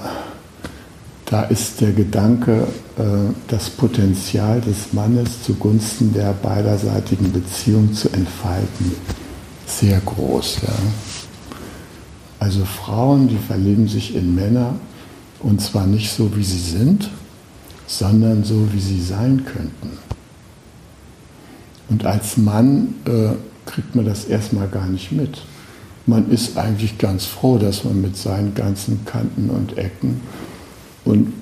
da 1.26 1.44
ist 1.44 1.82
der 1.82 1.92
Gedanke, 1.92 2.68
äh, 2.98 3.34
das 3.48 3.70
Potenzial 3.70 4.62
des 4.62 4.94
Mannes 4.94 5.44
zugunsten 5.44 6.14
der 6.14 6.34
beiderseitigen 6.34 7.32
Beziehung 7.32 7.94
zu 7.94 8.10
entfalten, 8.10 8.94
sehr 9.66 10.00
groß. 10.00 10.60
Ja. 10.68 10.74
Also 12.40 12.66
Frauen, 12.66 13.28
die 13.28 13.38
verlieben 13.38 13.88
sich 13.88 14.16
in 14.16 14.36
Männer 14.36 14.76
und 15.40 15.62
zwar 15.62 15.88
nicht 15.88 16.12
so, 16.12 16.36
wie 16.36 16.44
sie 16.44 16.60
sind, 16.60 17.10
sondern 17.98 18.44
so, 18.44 18.74
wie 18.74 18.80
sie 18.80 19.02
sein 19.02 19.46
könnten. 19.46 19.98
Und 21.90 22.06
als 22.06 22.38
Mann 22.38 22.96
äh, 23.06 23.36
kriegt 23.70 23.96
man 23.96 24.06
das 24.06 24.26
erstmal 24.26 24.68
gar 24.68 24.88
nicht 24.88 25.12
mit. 25.12 25.42
Man 26.06 26.30
ist 26.32 26.58
eigentlich 26.58 26.98
ganz 26.98 27.26
froh, 27.26 27.58
dass 27.58 27.84
man 27.84 28.02
mit 28.02 28.18
seinen 28.18 28.56
ganzen 28.56 29.06
Kanten 29.06 29.50
und 29.50 29.78
Ecken 29.78 30.22
und 31.06 31.34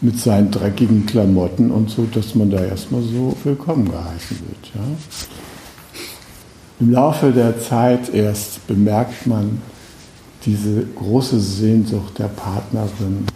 mit 0.00 0.18
seinen 0.18 0.50
dreckigen 0.50 1.06
Klamotten 1.06 1.70
und 1.70 1.90
so, 1.90 2.06
dass 2.12 2.34
man 2.34 2.50
da 2.50 2.64
erstmal 2.64 3.02
so 3.02 3.36
willkommen 3.44 3.90
geheißen 3.90 4.38
wird. 4.48 4.74
Ja. 4.74 4.80
Im 6.80 6.92
Laufe 6.92 7.32
der 7.32 7.60
Zeit 7.60 8.12
erst 8.14 8.66
bemerkt 8.66 9.26
man 9.26 9.60
diese 10.46 10.84
große 10.96 11.38
Sehnsucht 11.38 12.18
der 12.18 12.28
Partnerin, 12.28 13.26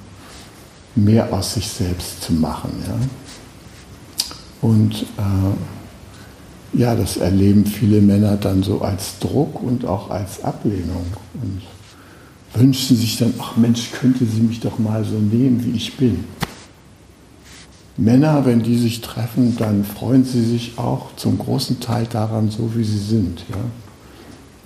mehr 0.94 1.32
aus 1.32 1.54
sich 1.54 1.68
selbst 1.68 2.22
zu 2.22 2.32
machen. 2.32 2.70
Ja. 2.86 2.94
Und 4.68 5.02
äh, 5.02 6.78
ja, 6.78 6.94
das 6.94 7.16
erleben 7.16 7.66
viele 7.66 8.00
Männer 8.00 8.36
dann 8.36 8.62
so 8.62 8.80
als 8.80 9.18
Druck 9.18 9.62
und 9.62 9.84
auch 9.84 10.10
als 10.10 10.42
Ablehnung. 10.42 11.06
Und 11.40 11.62
wünschen 12.54 12.96
sich 12.96 13.16
dann, 13.18 13.34
ach 13.38 13.56
Mensch, 13.56 13.90
könnte 13.92 14.24
sie 14.24 14.40
mich 14.40 14.60
doch 14.60 14.78
mal 14.78 15.04
so 15.04 15.18
nehmen, 15.18 15.64
wie 15.64 15.76
ich 15.76 15.96
bin. 15.96 16.24
Männer, 17.96 18.44
wenn 18.44 18.62
die 18.62 18.76
sich 18.76 19.00
treffen, 19.00 19.56
dann 19.56 19.84
freuen 19.84 20.24
sie 20.24 20.44
sich 20.44 20.78
auch 20.78 21.14
zum 21.16 21.38
großen 21.38 21.78
Teil 21.78 22.06
daran, 22.10 22.50
so 22.50 22.74
wie 22.74 22.82
sie 22.82 22.98
sind. 22.98 23.44
Ja? 23.50 23.56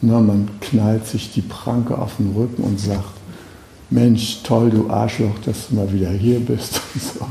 Na, 0.00 0.20
man 0.20 0.48
knallt 0.60 1.06
sich 1.06 1.32
die 1.32 1.42
Pranke 1.42 1.98
auf 1.98 2.16
den 2.16 2.32
Rücken 2.34 2.62
und 2.62 2.80
sagt, 2.80 3.17
Mensch, 3.90 4.42
toll, 4.42 4.70
du 4.70 4.90
Arschloch, 4.90 5.38
dass 5.44 5.68
du 5.68 5.76
mal 5.76 5.92
wieder 5.92 6.10
hier 6.10 6.40
bist. 6.40 6.80
so. 6.94 7.26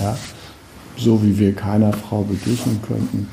Ja? 0.00 0.16
so 0.96 1.22
wie 1.22 1.38
wir 1.38 1.54
keiner 1.54 1.92
Frau 1.92 2.22
begegnen 2.22 2.80
könnten. 2.86 3.28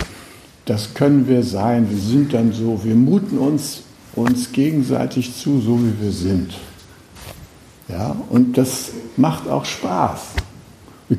Das 0.65 0.93
können 0.93 1.27
wir 1.27 1.43
sein, 1.43 1.89
wir 1.89 1.97
sind 1.97 2.33
dann 2.33 2.53
so, 2.53 2.83
wir 2.83 2.95
muten 2.95 3.37
uns, 3.37 3.81
uns 4.15 4.51
gegenseitig 4.51 5.35
zu, 5.35 5.59
so 5.59 5.79
wie 5.79 6.01
wir 6.01 6.11
sind. 6.11 6.53
Ja, 7.87 8.15
und 8.29 8.57
das 8.57 8.91
macht 9.17 9.49
auch 9.49 9.65
Spaß 9.65 10.19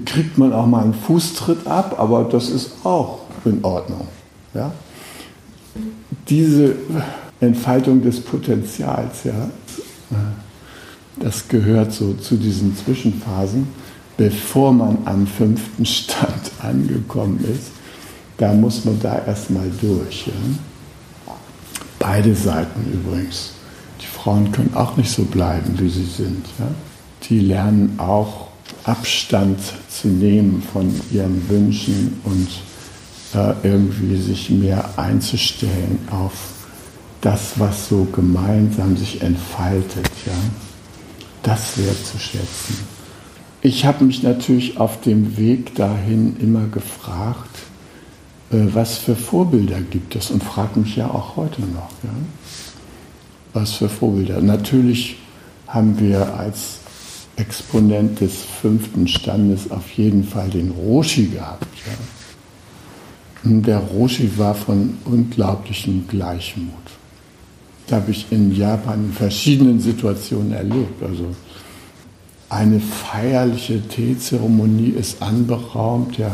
kriegt 0.04 0.38
man 0.38 0.52
auch 0.52 0.66
mal 0.66 0.84
einen 0.84 0.94
Fußtritt 0.94 1.66
ab, 1.66 1.96
aber 1.98 2.24
das 2.24 2.48
ist 2.48 2.72
auch 2.84 3.20
in 3.44 3.64
Ordnung. 3.64 4.06
Ja? 4.54 4.72
Diese 6.28 6.76
Entfaltung 7.40 8.02
des 8.02 8.20
Potenzials, 8.20 9.24
ja, 9.24 9.50
das 11.20 11.48
gehört 11.48 11.92
so 11.92 12.14
zu 12.14 12.36
diesen 12.36 12.76
Zwischenphasen, 12.76 13.68
bevor 14.16 14.72
man 14.72 14.98
am 15.04 15.26
fünften 15.26 15.86
Stand 15.86 16.50
angekommen 16.60 17.44
ist. 17.44 17.70
Da 18.38 18.52
muss 18.54 18.84
man 18.84 18.98
da 19.00 19.22
erstmal 19.26 19.70
durch. 19.80 20.26
Ja? 20.26 21.32
Beide 21.98 22.34
Seiten 22.34 22.90
übrigens. 22.92 23.52
Die 24.00 24.06
Frauen 24.06 24.50
können 24.50 24.74
auch 24.74 24.96
nicht 24.96 25.10
so 25.10 25.24
bleiben, 25.24 25.78
wie 25.78 25.90
sie 25.90 26.04
sind. 26.04 26.44
Ja? 26.58 26.68
Die 27.28 27.40
lernen 27.40 27.98
auch 27.98 28.48
Abstand 28.84 29.58
zu 29.90 30.08
nehmen 30.08 30.62
von 30.72 30.90
ihren 31.12 31.46
Wünschen 31.50 32.18
und 32.24 32.48
äh, 33.34 33.54
irgendwie 33.62 34.16
sich 34.16 34.48
mehr 34.48 34.88
einzustellen 34.96 35.98
auf 36.10 36.32
das, 37.20 37.58
was 37.58 37.88
so 37.88 38.06
gemeinsam 38.10 38.96
sich 38.96 39.20
entfaltet, 39.20 40.10
ja, 40.26 40.32
das 41.42 41.78
wertzuschätzen. 41.78 42.76
Ich 43.62 43.84
habe 43.84 44.04
mich 44.04 44.22
natürlich 44.22 44.78
auf 44.78 45.00
dem 45.00 45.36
Weg 45.36 45.74
dahin 45.74 46.36
immer 46.40 46.66
gefragt, 46.66 47.58
äh, 48.50 48.56
was 48.72 48.98
für 48.98 49.16
Vorbilder 49.16 49.80
gibt 49.80 50.16
es 50.16 50.30
und 50.30 50.42
frage 50.42 50.80
mich 50.80 50.96
ja 50.96 51.10
auch 51.10 51.36
heute 51.36 51.62
noch, 51.62 51.90
ja, 52.02 52.10
was 53.52 53.72
für 53.72 53.88
Vorbilder. 53.88 54.40
Natürlich 54.40 55.16
haben 55.66 56.00
wir 56.00 56.34
als 56.34 56.78
Exponent 57.36 58.20
des 58.20 58.34
fünften 58.60 59.08
Standes 59.08 59.70
auf 59.70 59.90
jeden 59.92 60.24
Fall 60.24 60.50
den 60.50 60.70
Roshi 60.70 61.26
gehabt. 61.26 61.66
Ja. 61.86 63.50
Der 63.50 63.78
Roshi 63.78 64.30
war 64.36 64.54
von 64.54 64.98
unglaublichem 65.06 66.06
Gleichmut. 66.08 66.74
Habe 67.92 68.10
ich 68.10 68.26
in 68.30 68.54
Japan 68.54 69.06
in 69.06 69.12
verschiedenen 69.12 69.80
Situationen 69.80 70.52
erlebt. 70.52 71.02
Also 71.02 71.26
eine 72.48 72.80
feierliche 72.80 73.80
Teezeremonie 73.80 74.90
ist 74.90 75.22
anberaumt. 75.22 76.18
Ja. 76.18 76.30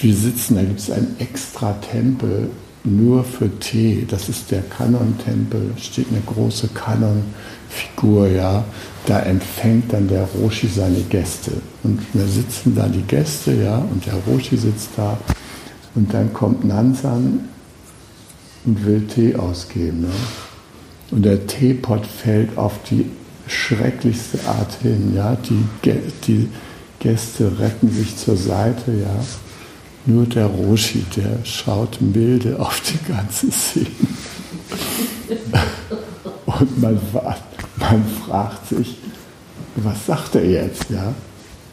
Wir 0.00 0.14
sitzen, 0.14 0.56
da 0.56 0.62
gibt 0.62 0.80
es 0.80 0.90
einen 0.90 1.16
extra 1.18 1.72
Tempel 1.74 2.50
nur 2.84 3.22
für 3.22 3.48
Tee. 3.60 4.04
Das 4.08 4.28
ist 4.28 4.50
der 4.50 4.62
Kanon-Tempel, 4.62 5.72
steht 5.78 6.08
eine 6.10 6.20
große 6.20 6.68
Kanon-Figur, 6.68 8.28
ja 8.28 8.64
da 9.06 9.20
empfängt 9.20 9.92
dann 9.92 10.08
der 10.08 10.24
Roshi 10.24 10.68
seine 10.68 11.00
Gäste. 11.00 11.52
Und 11.82 12.00
wir 12.12 12.26
sitzen 12.26 12.74
da 12.74 12.86
die 12.88 13.02
Gäste, 13.02 13.52
ja, 13.52 13.78
und 13.78 14.04
der 14.06 14.14
Roshi 14.14 14.56
sitzt 14.56 14.90
da. 14.96 15.18
Und 15.94 16.12
dann 16.14 16.32
kommt 16.32 16.64
Nansan 16.64 17.48
und 18.64 18.86
will 18.86 19.06
Tee 19.06 19.34
ausgeben. 19.34 20.02
Ne? 20.02 20.08
Und 21.12 21.22
der 21.22 21.46
Teepot 21.46 22.04
fällt 22.04 22.58
auf 22.58 22.72
die 22.90 23.06
schrecklichste 23.46 24.40
Art 24.46 24.74
hin. 24.82 25.12
Ja? 25.14 25.36
Die, 25.36 25.64
die 26.26 26.48
Gäste 26.98 27.58
retten 27.58 27.90
sich 27.90 28.16
zur 28.16 28.36
Seite. 28.36 28.92
Ja? 28.92 29.24
Nur 30.06 30.26
der 30.26 30.46
Roshi, 30.46 31.04
der 31.16 31.44
schaut 31.44 32.00
milde 32.00 32.58
auf 32.60 32.80
die 32.80 33.12
ganze 33.12 33.52
Szene. 33.52 33.86
Und 36.46 36.82
man 36.82 36.98
man 37.76 38.04
fragt 38.26 38.68
sich, 38.68 38.96
was 39.76 40.06
sagt 40.06 40.34
er 40.34 40.44
jetzt? 40.44 40.90
Ja? 40.90 41.12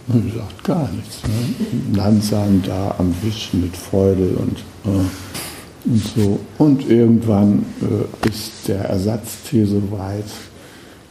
Er 0.10 0.40
sagt 0.40 0.64
gar 0.64 0.90
nichts. 0.92 1.22
Ne? 1.24 1.96
Langsam 1.96 2.62
da 2.64 2.96
am 2.98 3.14
Wischen 3.22 3.62
mit 3.62 3.78
Freude 3.78 4.30
und, 4.30 4.58
äh, 4.86 5.06
und 5.86 6.04
so. 6.16 6.40
Und 6.58 6.90
irgendwann 6.90 7.66
äh, 7.82 8.28
ist 8.28 8.68
der 8.68 8.86
Ersatztee 8.86 9.66
soweit. 9.66 10.26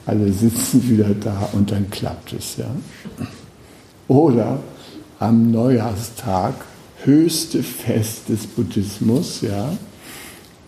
Alle 0.06 0.32
sitzen 0.32 0.88
wieder 0.88 1.10
da 1.14 1.48
und 1.52 1.70
dann 1.70 1.90
klappt 1.90 2.32
es. 2.32 2.56
Ja? 2.56 2.70
Oder 4.08 4.58
am 5.18 5.50
Neujahrstag, 5.50 6.54
höchste 7.04 7.62
Fest 7.62 8.28
des 8.28 8.46
Buddhismus, 8.46 9.42
ja, 9.42 9.70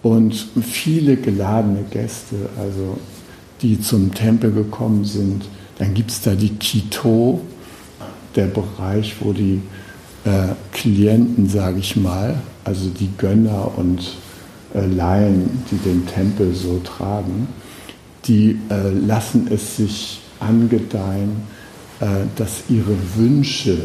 und 0.03 0.35
viele 0.63 1.17
geladene 1.17 1.85
Gäste, 1.91 2.37
also 2.59 2.99
die 3.63 3.81
zum 3.81 4.15
Tempel 4.15 4.53
gekommen 4.53 5.05
sind. 5.05 5.45
Dann 5.79 5.95
gibt 5.95 6.11
es 6.11 6.23
da 6.23 6.35
die 6.35 6.55
Kito, 6.55 7.41
der 8.37 8.47
Bereich, 8.47 9.17
wo 9.21 9.33
die 9.33 9.61
äh, 10.25 10.55
Klienten, 10.73 11.49
sage 11.49 11.79
ich 11.79 11.97
mal, 11.97 12.37
also 12.65 12.89
die 12.89 13.11
Gönner 13.19 13.73
und 13.77 14.17
äh, 14.75 14.87
Laien, 14.87 15.65
die 15.71 15.77
den 15.77 16.07
Tempel 16.07 16.55
so 16.55 16.79
tragen, 16.79 17.49
die 18.27 18.59
äh, 18.71 18.91
lassen 18.91 19.49
es 19.51 19.77
sich 19.77 20.21
angedeihen, 20.39 21.43
äh, 22.01 22.07
dass 22.37 22.65
ihre 22.69 22.97
Wünsche 23.17 23.79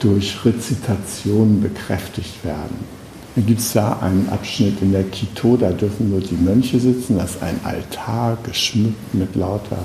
durch 0.00 0.44
Rezitation 0.44 1.60
bekräftigt 1.60 2.44
werden. 2.44 2.98
Dann 3.34 3.46
gibt 3.46 3.60
es 3.60 3.72
da 3.72 3.98
einen 4.00 4.28
Abschnitt 4.30 4.80
in 4.82 4.92
der 4.92 5.04
Kito, 5.04 5.56
da 5.56 5.70
dürfen 5.70 6.10
nur 6.10 6.20
die 6.20 6.34
Mönche 6.34 6.78
sitzen. 6.80 7.18
Das 7.18 7.36
ist 7.36 7.42
ein 7.42 7.60
Altar, 7.64 8.38
geschmückt 8.42 9.14
mit 9.14 9.34
lauter 9.36 9.78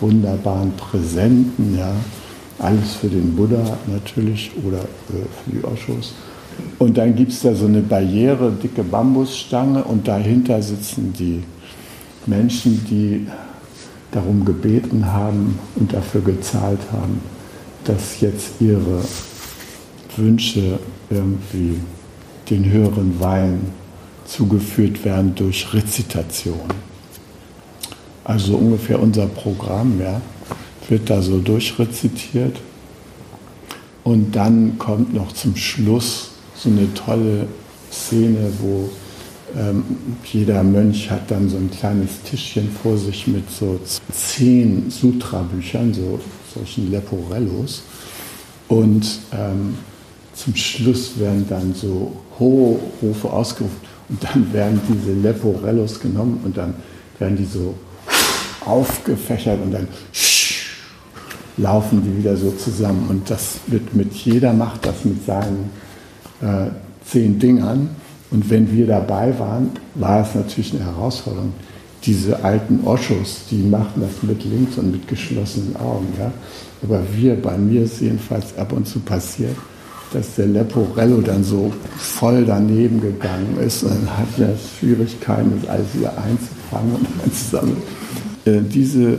wunderbaren 0.00 0.72
Präsenten. 0.72 1.76
Ja. 1.78 1.92
Alles 2.58 2.94
für 2.94 3.08
den 3.08 3.36
Buddha 3.36 3.78
natürlich 3.86 4.50
oder 4.64 4.80
für 4.80 5.50
die 5.50 5.62
Oshos. 5.64 6.14
Und 6.78 6.98
dann 6.98 7.14
gibt 7.14 7.32
es 7.32 7.40
da 7.40 7.54
so 7.54 7.66
eine 7.66 7.80
Barriere, 7.80 8.52
dicke 8.52 8.82
Bambusstange 8.82 9.84
und 9.84 10.06
dahinter 10.08 10.62
sitzen 10.62 11.12
die 11.18 11.42
Menschen, 12.26 12.84
die 12.88 13.26
darum 14.12 14.44
gebeten 14.44 15.12
haben 15.12 15.58
und 15.76 15.92
dafür 15.92 16.20
gezahlt 16.20 16.80
haben, 16.92 17.20
dass 17.84 18.20
jetzt 18.20 18.60
ihre 18.60 19.02
Wünsche 20.16 20.78
irgendwie 21.10 21.78
den 22.50 22.70
höheren 22.70 23.20
Wein 23.20 23.60
zugeführt 24.24 25.04
werden 25.04 25.34
durch 25.34 25.72
Rezitation. 25.72 26.68
Also 28.24 28.56
ungefähr 28.56 29.00
unser 29.00 29.26
Programm 29.26 30.00
ja, 30.00 30.20
wird 30.88 31.10
da 31.10 31.22
so 31.22 31.38
durchrezitiert. 31.38 32.60
Und 34.02 34.34
dann 34.34 34.78
kommt 34.78 35.14
noch 35.14 35.32
zum 35.32 35.56
Schluss 35.56 36.32
so 36.56 36.68
eine 36.70 36.92
tolle 36.94 37.46
Szene, 37.90 38.50
wo 38.60 38.88
ähm, 39.56 39.84
jeder 40.24 40.62
Mönch 40.62 41.10
hat 41.10 41.30
dann 41.30 41.48
so 41.48 41.56
ein 41.56 41.70
kleines 41.70 42.22
Tischchen 42.22 42.70
vor 42.82 42.96
sich 42.96 43.26
mit 43.26 43.50
so 43.50 43.78
zehn 44.12 44.90
Sutra-Büchern, 44.90 45.94
so 45.94 46.20
solchen 46.54 46.90
Leporellos. 46.90 47.82
Und 48.68 49.20
ähm, 49.32 49.76
zum 50.34 50.56
Schluss 50.56 51.18
werden 51.18 51.46
dann 51.48 51.74
so 51.74 52.12
hohe 52.38 52.78
Rufe 53.00 53.30
ausgerufen 53.32 53.76
und 54.08 54.22
dann 54.22 54.52
werden 54.52 54.80
diese 54.88 55.12
Leporellos 55.12 56.00
genommen 56.00 56.40
und 56.44 56.56
dann 56.56 56.74
werden 57.18 57.36
die 57.36 57.46
so 57.46 57.74
aufgefächert 58.64 59.60
und 59.62 59.72
dann 59.72 59.88
laufen 61.56 62.02
die 62.04 62.18
wieder 62.18 62.36
so 62.36 62.50
zusammen. 62.50 63.06
Und 63.08 63.30
das 63.30 63.58
wird 63.68 63.94
mit 63.94 64.12
jeder 64.12 64.52
macht 64.52 64.84
das 64.84 65.04
mit 65.04 65.24
seinen 65.24 65.70
äh, 66.42 66.70
zehn 67.04 67.38
Dingern. 67.38 67.90
Und 68.30 68.50
wenn 68.50 68.70
wir 68.72 68.86
dabei 68.86 69.38
waren, 69.38 69.70
war 69.94 70.22
es 70.22 70.34
natürlich 70.34 70.74
eine 70.74 70.84
Herausforderung. 70.84 71.52
Diese 72.04 72.44
alten 72.44 72.80
Oschos, 72.84 73.42
die 73.50 73.62
machten 73.62 74.00
das 74.00 74.22
mit 74.22 74.44
links 74.44 74.78
und 74.78 74.92
mit 74.92 75.08
geschlossenen 75.08 75.76
Augen. 75.76 76.06
Ja? 76.18 76.30
Aber 76.82 77.00
wir, 77.14 77.40
bei 77.40 77.56
mir 77.56 77.82
ist 77.82 78.00
jedenfalls 78.00 78.56
ab 78.56 78.72
und 78.72 78.86
zu 78.86 79.00
passiert, 79.00 79.56
dass 80.12 80.36
der 80.36 80.46
Leporello 80.46 81.20
dann 81.20 81.42
so 81.42 81.72
voll 81.96 82.44
daneben 82.44 83.00
gegangen 83.00 83.58
ist 83.64 83.82
und 83.82 83.90
dann 83.90 84.18
hat 84.18 84.28
er 84.38 84.54
Schwierigkeiten, 84.56 85.60
das 85.60 85.70
alles 85.70 85.86
wieder 85.94 86.12
einzufangen 86.16 86.94
und 86.94 87.06
einzusammeln. 87.24 87.82
Äh, 88.44 88.60
diese 88.62 89.18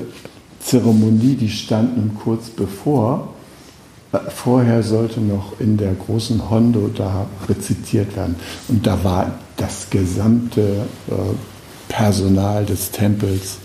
Zeremonie, 0.59 1.35
die 1.35 1.49
stand 1.49 1.97
nun 1.97 2.11
kurz 2.15 2.49
bevor. 2.49 3.33
Vorher 4.29 4.83
sollte 4.83 5.19
noch 5.19 5.59
in 5.59 5.77
der 5.77 5.93
großen 5.93 6.49
Hondo 6.49 6.89
da 6.95 7.27
rezitiert 7.49 8.15
werden. 8.15 8.35
Und 8.67 8.87
da 8.87 9.03
war 9.03 9.31
das 9.57 9.89
gesamte 9.89 10.85
äh, 11.09 11.13
Personal 11.89 12.65
des 12.65 12.91
Tempels 12.91 13.57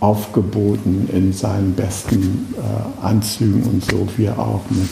aufgeboten 0.00 1.08
in 1.12 1.32
seinen 1.32 1.72
besten 1.72 2.54
äh, 2.56 3.04
Anzügen 3.06 3.62
und 3.62 3.84
so, 3.84 4.06
wir 4.16 4.38
auch 4.38 4.62
mit 4.68 4.90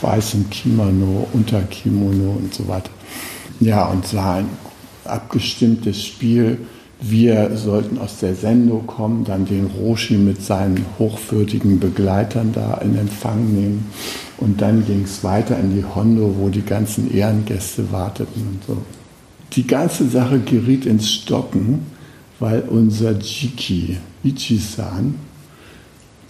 weißem 0.00 0.48
Kimono, 0.48 1.28
Unterkimono 1.32 2.32
und 2.38 2.54
so 2.54 2.66
weiter. 2.68 2.90
Ja, 3.60 3.86
und 3.86 4.14
war 4.14 4.36
ein 4.36 4.48
abgestimmtes 5.04 6.04
Spiel. 6.04 6.58
Wir 7.00 7.56
sollten 7.56 7.98
aus 7.98 8.18
der 8.18 8.34
Sendung 8.34 8.86
kommen, 8.86 9.24
dann 9.24 9.46
den 9.46 9.66
Roshi 9.66 10.14
mit 10.14 10.42
seinen 10.42 10.84
hochwürdigen 10.98 11.78
Begleitern 11.78 12.52
da 12.52 12.74
in 12.78 12.98
Empfang 12.98 13.52
nehmen. 13.54 13.86
Und 14.38 14.60
dann 14.60 14.84
ging 14.84 15.04
es 15.04 15.22
weiter 15.22 15.58
in 15.60 15.76
die 15.76 15.84
Hondo, 15.84 16.34
wo 16.38 16.48
die 16.48 16.64
ganzen 16.64 17.14
Ehrengäste 17.14 17.92
warteten 17.92 18.42
und 18.42 18.64
so. 18.66 18.82
Die 19.52 19.66
ganze 19.66 20.08
Sache 20.08 20.40
geriet 20.40 20.86
ins 20.86 21.08
Stocken, 21.08 21.86
weil 22.40 22.62
unser 22.62 23.12
Jiki, 23.12 23.98
Ichi-san, 24.24 25.14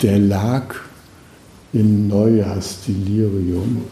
der 0.03 0.19
lag 0.19 0.75
in 1.73 2.09
Neujahrsdelirium 2.09 3.83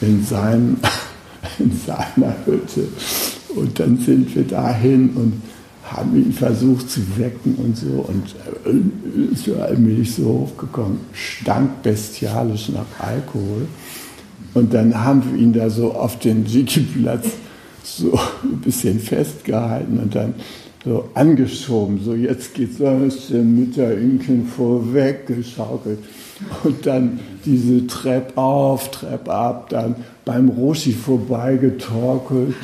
in, 0.00 0.24
seinem, 0.24 0.76
in 1.58 1.70
seiner 1.86 2.34
Hütte. 2.44 2.88
Und 3.54 3.78
dann 3.78 3.96
sind 3.98 4.34
wir 4.34 4.44
dahin 4.44 5.10
und 5.10 5.40
haben 5.92 6.16
ihn 6.16 6.32
versucht 6.32 6.90
zu 6.90 7.00
wecken 7.16 7.54
und 7.56 7.76
so. 7.76 8.06
Und 8.06 8.34
äh, 8.64 9.32
ist 9.32 9.46
ja 9.46 9.56
allmählich 9.56 10.14
so 10.14 10.24
hochgekommen, 10.24 11.00
stank 11.12 11.82
bestialisch 11.82 12.70
nach 12.70 12.86
Alkohol. 12.98 13.66
Und 14.54 14.72
dann 14.72 15.04
haben 15.04 15.22
wir 15.30 15.40
ihn 15.40 15.52
da 15.52 15.68
so 15.70 15.92
auf 15.92 16.18
den 16.18 16.46
Jiki-Platz 16.46 17.26
so 17.82 18.18
ein 18.42 18.60
bisschen 18.60 18.98
festgehalten 18.98 19.98
und 19.98 20.14
dann 20.14 20.34
so 20.84 21.08
angeschoben. 21.14 22.00
So, 22.02 22.14
jetzt 22.14 22.54
geht's 22.54 22.78
los, 22.78 23.28
der 23.28 23.98
Inken 23.98 24.46
vorweg 24.46 25.26
geschaukelt. 25.26 25.98
Und 26.64 26.86
dann 26.86 27.20
diese 27.44 27.86
Treppe 27.86 28.38
auf, 28.40 28.90
Treppe 28.90 29.32
ab, 29.32 29.68
dann 29.70 29.96
beim 30.24 30.48
Roshi 30.48 30.92
vorbeigetorkelt. 30.92 32.54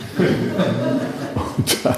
Und 1.57 1.79
dann 1.85 1.97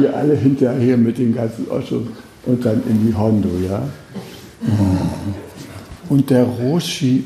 wir 0.00 0.16
alle 0.16 0.34
hinterher 0.34 0.96
mit 0.96 1.18
den 1.18 1.34
ganzen 1.34 1.68
Oschos 1.68 2.02
und 2.46 2.64
dann 2.64 2.82
in 2.88 3.06
die 3.06 3.14
Hondo, 3.14 3.50
ja. 3.66 3.82
Und 6.08 6.30
der 6.30 6.44
Roshi 6.44 7.24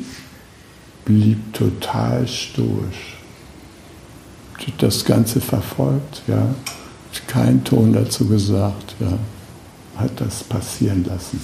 blieb 1.04 1.52
total 1.52 2.26
stoisch. 2.26 3.16
Das 4.78 5.04
Ganze 5.04 5.40
verfolgt, 5.40 6.22
ja. 6.26 6.54
Kein 7.26 7.64
Ton 7.64 7.92
dazu 7.92 8.26
gesagt, 8.26 8.94
ja. 9.00 9.18
Hat 9.96 10.12
das 10.20 10.44
passieren 10.44 11.04
lassen. 11.04 11.40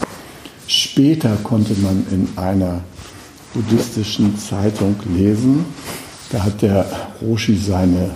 Später 0.67 1.37
konnte 1.43 1.75
man 1.81 2.07
in 2.11 2.29
einer 2.37 2.81
buddhistischen 3.53 4.39
Zeitung 4.39 4.97
lesen, 5.17 5.65
da 6.31 6.45
hat 6.45 6.63
der 6.63 6.87
Roshi 7.23 7.57
seine 7.57 8.11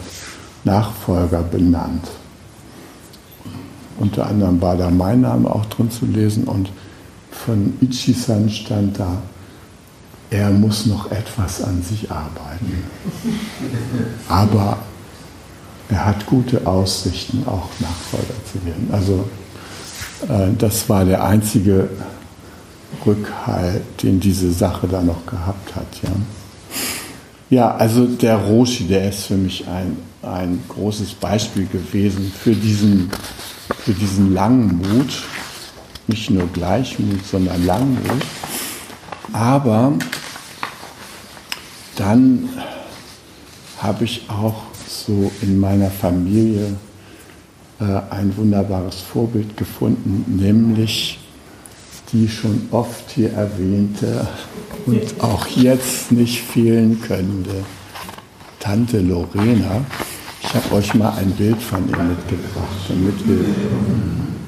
Nachfolger 0.65 1.43
benannt. 1.43 2.09
Unter 3.99 4.27
anderem 4.27 4.61
war 4.61 4.77
da 4.77 4.91
mein 4.91 5.23
Name 5.23 5.51
auch 5.51 5.67
drin 5.67 5.91
zu 5.91 6.07
lesen 6.07 6.45
und 6.45 6.71
von 7.31 7.75
Ichi-san 7.81 8.49
stand 8.51 8.99
da, 8.99 9.23
er 10.31 10.51
muss 10.51 10.87
noch 10.87 11.11
etwas 11.11 11.63
an 11.63 11.83
sich 11.83 12.11
arbeiten. 12.11 12.85
Aber 14.29 14.79
er 15.89 16.05
hat 16.05 16.27
gute 16.27 16.67
Aussichten, 16.67 17.45
auch 17.47 17.69
Nachfolger 17.81 18.35
zu 18.53 18.65
werden. 18.67 18.89
Also 18.93 19.29
äh, 20.29 20.53
das 20.59 20.89
war 20.89 21.05
der 21.05 21.25
einzige 21.25 21.89
Rückhalt, 23.07 23.83
den 24.03 24.21
diese 24.21 24.53
Sache 24.53 24.87
da 24.87 25.03
noch 25.03 25.25
gehabt 25.27 25.77
hat. 25.77 25.87
Ja, 26.03 26.11
ja 27.51 27.75
also 27.75 28.07
der 28.07 28.37
Roshi, 28.37 28.85
der 28.85 29.09
ist 29.09 29.25
für 29.25 29.37
mich 29.37 29.67
ein, 29.67 29.97
ein 30.23 30.63
großes 30.69 31.15
Beispiel 31.15 31.67
gewesen 31.67 32.33
für 32.39 32.55
diesen, 32.55 33.11
für 33.85 33.93
diesen 33.93 34.35
Langmut. 34.35 35.23
Nicht 36.07 36.31
nur 36.31 36.47
Gleichmut, 36.49 37.25
sondern 37.27 37.65
Langmut. 37.67 38.23
Aber 39.33 39.93
dann 41.97 42.49
habe 43.79 44.05
ich 44.05 44.29
auch 44.29 44.63
so 44.87 45.31
in 45.43 45.59
meiner 45.61 45.91
Familie 45.91 46.77
äh, 47.81 47.85
ein 48.11 48.37
wunderbares 48.37 49.01
Vorbild 49.01 49.57
gefunden, 49.57 50.25
nämlich 50.27 51.19
die 52.13 52.29
schon 52.29 52.69
oft 52.71 53.11
hier 53.11 53.33
erwähnte 53.35 54.27
und 54.87 55.21
auch 55.21 55.47
jetzt 55.49 56.11
nicht 56.11 56.41
fehlen 56.41 57.01
könnte 57.03 57.65
Tante 58.59 59.01
Lorena. 59.01 59.85
Ich 60.49 60.55
habe 60.55 60.75
euch 60.77 60.95
mal 60.95 61.11
ein 61.11 61.31
Bild 61.33 61.61
von 61.61 61.89
ihr 61.89 62.03
mitgebracht, 62.03 62.77
damit 62.89 63.15
ihr, 63.27 63.45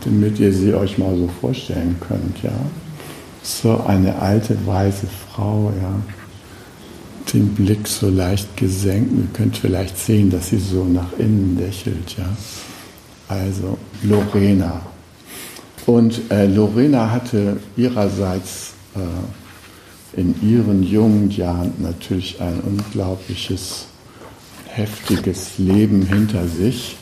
damit 0.04 0.38
ihr 0.38 0.52
sie 0.52 0.74
euch 0.74 0.96
mal 0.96 1.14
so 1.16 1.28
vorstellen 1.40 1.96
könnt. 2.00 2.42
Ja? 2.42 2.52
So 3.42 3.84
eine 3.86 4.18
alte, 4.18 4.56
weise 4.66 5.06
Frau, 5.06 5.72
ja. 5.80 5.92
den 7.32 7.54
Blick 7.54 7.86
so 7.86 8.08
leicht 8.08 8.56
gesenkt. 8.56 9.12
Ihr 9.12 9.28
könnt 9.32 9.58
vielleicht 9.58 9.98
sehen, 9.98 10.30
dass 10.30 10.48
sie 10.48 10.58
so 10.58 10.84
nach 10.84 11.12
innen 11.18 11.58
lächelt. 11.58 12.16
Ja? 12.16 12.28
Also 13.28 13.76
Lorena, 14.02 14.80
und 15.86 16.30
äh, 16.30 16.46
Lorena 16.46 17.10
hatte 17.10 17.56
ihrerseits 17.76 18.74
äh, 18.94 20.20
in 20.20 20.34
ihren 20.42 20.82
jungen 20.82 21.30
Jahren 21.30 21.72
natürlich 21.78 22.40
ein 22.40 22.60
unglaubliches, 22.60 23.86
heftiges 24.74 25.58
Leben 25.58 26.02
hinter 26.02 26.46
sich. 26.46 26.96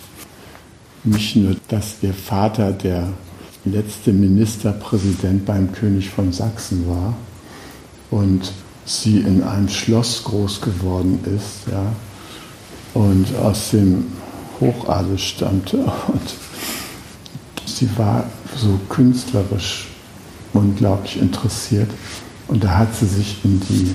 Nicht 1.04 1.36
nur, 1.36 1.56
dass 1.68 1.96
ihr 2.02 2.14
Vater 2.14 2.72
der 2.72 3.08
letzte 3.64 4.12
Ministerpräsident 4.12 5.44
beim 5.46 5.72
König 5.72 6.10
von 6.10 6.32
Sachsen 6.32 6.88
war 6.88 7.14
und 8.10 8.52
sie 8.84 9.18
in 9.18 9.42
einem 9.42 9.68
Schloss 9.68 10.24
groß 10.24 10.60
geworden 10.60 11.20
ist, 11.36 11.70
ja, 11.70 11.92
und 12.94 13.34
aus 13.36 13.70
dem 13.70 14.06
Hochadel 14.60 15.18
stammte 15.18 15.78
und 15.78 16.34
sie 17.66 17.88
war 17.96 18.24
so 18.56 18.80
künstlerisch 18.88 19.88
unglaublich 20.52 21.20
interessiert. 21.20 21.90
Und 22.48 22.64
da 22.64 22.78
hat 22.78 22.94
sie 22.96 23.06
sich 23.06 23.44
in 23.44 23.60
die 23.60 23.94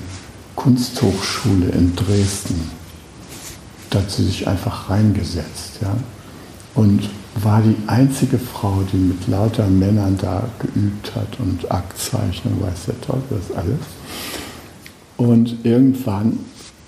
Kunsthochschule 0.55 1.69
in 1.69 1.95
Dresden, 1.95 2.69
da 3.93 3.99
hat 3.99 4.11
sie 4.11 4.25
sich 4.25 4.47
einfach 4.47 4.89
reingesetzt. 4.89 5.79
Ja? 5.81 5.95
Und 6.75 7.09
war 7.35 7.61
die 7.61 7.75
einzige 7.87 8.37
Frau, 8.37 8.83
die 8.91 8.97
mit 8.97 9.27
lauter 9.27 9.67
Männern 9.67 10.17
da 10.19 10.47
geübt 10.59 11.15
hat 11.15 11.39
und 11.39 11.71
Aktzeichnung, 11.71 12.61
weiß 12.61 12.85
der 12.87 13.01
Teufel 13.01 13.39
das 13.47 13.55
alles. 13.55 13.79
Und 15.17 15.63
irgendwann 15.63 16.39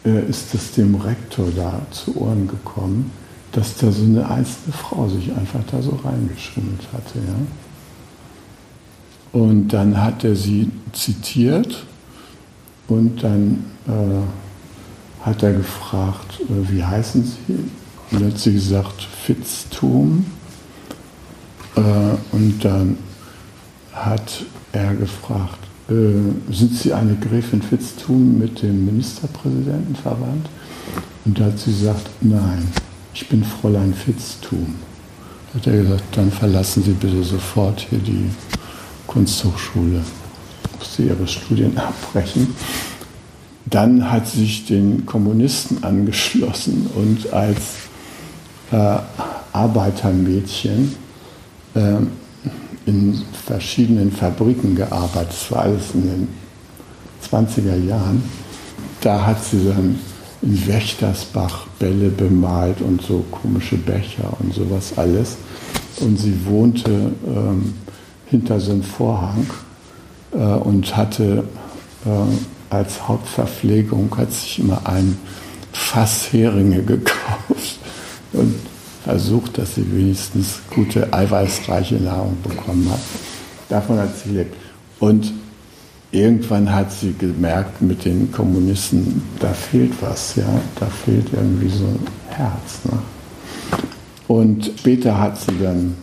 äh, 0.05 0.27
ist 0.27 0.53
es 0.53 0.71
dem 0.73 0.95
Rektor 0.95 1.47
da 1.55 1.81
zu 1.91 2.17
Ohren 2.17 2.47
gekommen, 2.47 3.11
dass 3.51 3.77
da 3.77 3.91
so 3.91 4.03
eine 4.03 4.27
einzelne 4.29 4.73
Frau 4.73 5.07
sich 5.07 5.31
einfach 5.31 5.61
da 5.71 5.81
so 5.81 5.99
reingeschummelt 6.03 6.87
hatte. 6.91 7.19
Ja? 7.19 7.35
Und 9.39 9.69
dann 9.69 10.01
hat 10.01 10.23
er 10.23 10.35
sie 10.35 10.71
zitiert 10.93 11.85
und 12.87 13.23
dann 13.23 13.65
äh, 13.87 14.44
hat 15.25 15.41
er 15.41 15.53
gefragt, 15.53 16.39
äh, 16.41 16.71
wie 16.71 16.83
heißen 16.83 17.23
Sie? 17.23 17.53
Und 18.11 18.21
dann 18.21 18.31
hat 18.31 18.39
sie 18.39 18.53
gesagt, 18.53 19.01
Fitztum. 19.25 20.25
Äh, 21.75 21.81
und 22.31 22.63
dann 22.63 22.97
hat 23.91 24.45
er 24.71 24.93
gefragt, 24.93 25.59
äh, 25.89 26.53
sind 26.53 26.75
Sie 26.77 26.93
eine 26.93 27.15
Gräfin 27.15 27.61
Fitzthum 27.61 28.37
mit 28.37 28.61
dem 28.61 28.85
Ministerpräsidenten 28.85 29.95
verwandt? 29.95 30.47
Und 31.25 31.39
da 31.39 31.45
hat 31.45 31.57
sie 31.57 31.71
gesagt, 31.71 32.07
nein, 32.21 32.67
ich 33.13 33.27
bin 33.27 33.43
Fräulein 33.43 33.95
Fitzthum. 33.95 34.75
Da 35.51 35.59
hat 35.59 35.67
er 35.67 35.81
gesagt, 35.81 36.03
dann 36.11 36.31
verlassen 36.31 36.83
Sie 36.83 36.91
bitte 36.91 37.23
sofort 37.23 37.79
hier 37.89 37.97
die 37.97 38.29
Kunsthochschule. 39.07 40.01
Musste 40.77 41.03
ihre 41.03 41.27
Studien 41.27 41.75
abbrechen. 41.77 42.53
Dann 43.65 44.11
hat 44.11 44.27
sie 44.27 44.41
sich 44.41 44.65
den 44.65 45.05
Kommunisten 45.05 45.83
angeschlossen 45.83 46.87
und 46.95 47.33
als 47.33 47.57
äh, 48.71 48.97
Arbeitermädchen 49.53 50.95
äh, 51.73 51.95
in 52.85 53.21
verschiedenen 53.45 54.11
Fabriken 54.11 54.75
gearbeitet. 54.75 55.29
Das 55.31 55.51
war 55.51 55.63
alles 55.63 55.93
in 55.93 56.03
den 56.03 56.27
20er 57.31 57.83
Jahren. 57.83 58.23
Da 59.01 59.25
hat 59.25 59.43
sie 59.43 59.65
dann 59.67 59.99
in 60.41 60.67
Wächtersbach 60.67 61.67
Bälle 61.79 62.09
bemalt 62.09 62.81
und 62.81 63.01
so 63.01 63.25
komische 63.31 63.77
Becher 63.77 64.31
und 64.39 64.53
sowas 64.53 64.93
alles. 64.95 65.37
Und 66.01 66.19
sie 66.19 66.45
wohnte 66.45 67.11
ähm, 67.25 67.73
hinter 68.27 68.59
so 68.59 68.73
einem 68.73 68.83
Vorhang 68.83 69.47
äh, 70.33 70.37
und 70.37 70.95
hatte 70.95 71.45
äh, 72.05 72.09
als 72.69 73.07
Hauptverpflegung 73.07 74.15
hat 74.17 74.31
sich 74.31 74.59
immer 74.59 74.85
ein 74.87 75.17
Fass 75.71 76.31
Heringe 76.31 76.81
gekauft 76.83 77.79
und 78.33 78.55
versucht, 79.03 79.57
dass 79.57 79.75
sie 79.75 79.85
wenigstens 79.91 80.59
gute, 80.73 81.13
eiweißreiche 81.13 81.95
Nahrung 81.95 82.37
bekommen 82.41 82.89
hat. 82.89 82.99
Davon 83.69 83.99
hat 83.99 84.17
sie 84.17 84.29
gelebt. 84.29 84.55
Und 84.99 85.31
irgendwann 86.11 86.73
hat 86.73 86.91
sie 86.91 87.13
gemerkt, 87.13 87.81
mit 87.81 88.05
den 88.05 88.31
Kommunisten, 88.31 89.21
da 89.39 89.53
fehlt 89.53 89.93
was, 90.01 90.35
ja, 90.35 90.47
da 90.79 90.87
fehlt 90.87 91.27
irgendwie 91.33 91.69
so 91.69 91.85
ein 91.85 92.07
Herz. 92.29 92.79
Ne? 92.85 92.99
Und 94.27 94.71
später 94.79 95.19
hat 95.19 95.39
sie 95.39 95.57
dann 95.61 95.95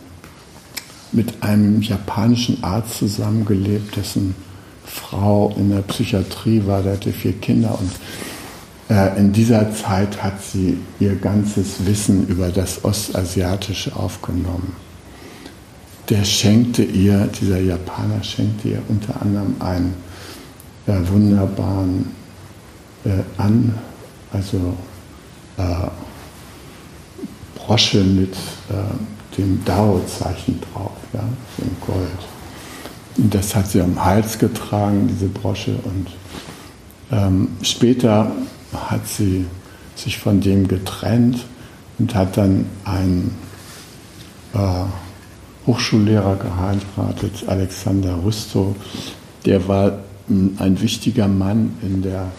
mit 1.11 1.43
einem 1.43 1.81
japanischen 1.81 2.63
Arzt 2.63 2.99
zusammengelebt, 2.99 3.95
dessen 3.95 4.35
Frau 4.85 5.53
in 5.57 5.69
der 5.69 5.81
Psychiatrie 5.81 6.63
war, 6.65 6.81
der 6.81 6.93
hatte 6.93 7.11
vier 7.11 7.33
Kinder 7.33 7.77
und 7.79 7.91
äh, 8.89 9.17
in 9.17 9.31
dieser 9.31 9.73
Zeit 9.73 10.21
hat 10.21 10.43
sie 10.43 10.77
ihr 10.99 11.15
ganzes 11.15 11.85
Wissen 11.85 12.27
über 12.27 12.49
das 12.49 12.83
Ostasiatische 12.83 13.95
aufgenommen. 13.95 14.75
Der 16.09 16.25
schenkte 16.25 16.83
ihr, 16.83 17.29
dieser 17.39 17.59
Japaner 17.59 18.23
schenkte 18.23 18.69
ihr 18.69 18.81
unter 18.89 19.21
anderem 19.21 19.55
einen 19.59 19.93
äh, 20.85 20.93
wunderbaren 21.07 22.11
äh, 23.05 23.09
An, 23.37 23.73
also 24.31 24.77
äh, 25.57 25.87
Brosche 27.55 28.03
mit 28.03 28.33
äh, 28.33 29.37
dem 29.37 29.63
Dao-Zeichen 29.63 30.59
drauf, 30.61 30.91
ja, 31.13 31.23
in 31.59 31.75
Gold. 31.85 32.32
Und 33.17 33.33
das 33.33 33.55
hat 33.55 33.69
sie 33.69 33.81
am 33.81 34.03
Hals 34.03 34.39
getragen, 34.39 35.07
diese 35.07 35.27
Brosche. 35.27 35.75
Und 35.83 36.07
ähm, 37.11 37.49
später 37.61 38.31
hat 38.73 39.07
sie 39.07 39.45
sich 39.95 40.17
von 40.17 40.41
dem 40.41 40.67
getrennt 40.67 41.45
und 41.99 42.15
hat 42.15 42.37
dann 42.37 42.65
einen 42.85 43.35
äh, 44.53 44.57
Hochschullehrer 45.67 46.35
geheiratet, 46.35 47.43
Alexander 47.47 48.17
Rüstow. 48.23 48.75
Der 49.45 49.67
war 49.67 49.99
ein 50.29 50.81
wichtiger 50.81 51.27
Mann 51.27 51.77
in 51.81 52.01
der 52.01 52.31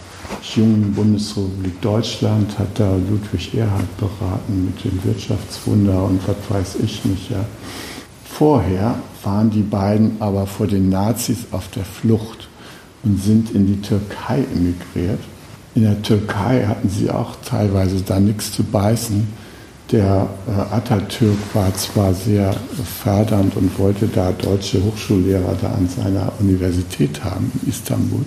jungen 0.55 0.93
Bundesrepublik 0.95 1.81
Deutschland, 1.81 2.59
hat 2.59 2.79
da 2.79 2.97
Ludwig 2.97 3.55
Erhard 3.55 3.97
beraten 3.99 4.67
mit 4.67 4.85
dem 4.85 5.03
Wirtschaftswunder 5.05 6.05
und 6.05 6.21
was 6.27 6.37
weiß 6.49 6.77
ich 6.83 7.05
nicht. 7.05 7.31
Ja. 7.31 7.45
Vorher 8.25 8.97
waren 9.25 9.51
die 9.51 9.63
beiden 9.63 10.17
aber 10.21 10.47
vor 10.47 10.67
den 10.67 10.89
Nazis 10.89 11.39
auf 11.51 11.69
der 11.71 11.85
Flucht 11.85 12.49
und 13.03 13.23
sind 13.23 13.51
in 13.51 13.67
die 13.67 13.81
Türkei 13.81 14.45
emigriert. 14.55 15.21
In 15.75 15.83
der 15.83 16.01
Türkei 16.03 16.65
hatten 16.67 16.89
sie 16.89 17.11
auch 17.11 17.37
teilweise 17.45 18.03
da 18.03 18.21
nichts 18.21 18.53
zu 18.53 18.63
beißen. 18.63 19.27
Der 19.91 20.29
äh, 20.47 20.75
Atatürk 20.75 21.37
war 21.53 21.75
zwar 21.75 22.15
sehr 22.15 22.55
fördernd 23.03 23.57
und 23.57 23.79
wollte 23.79 24.09
da 24.09 24.33
deutsche 24.33 24.83
Hochschullehrer 24.83 25.57
da 25.61 25.69
an 25.73 25.89
seiner 25.89 26.33
Universität 26.41 27.23
haben 27.23 27.53
in 27.63 27.69
Istanbul, 27.69 28.25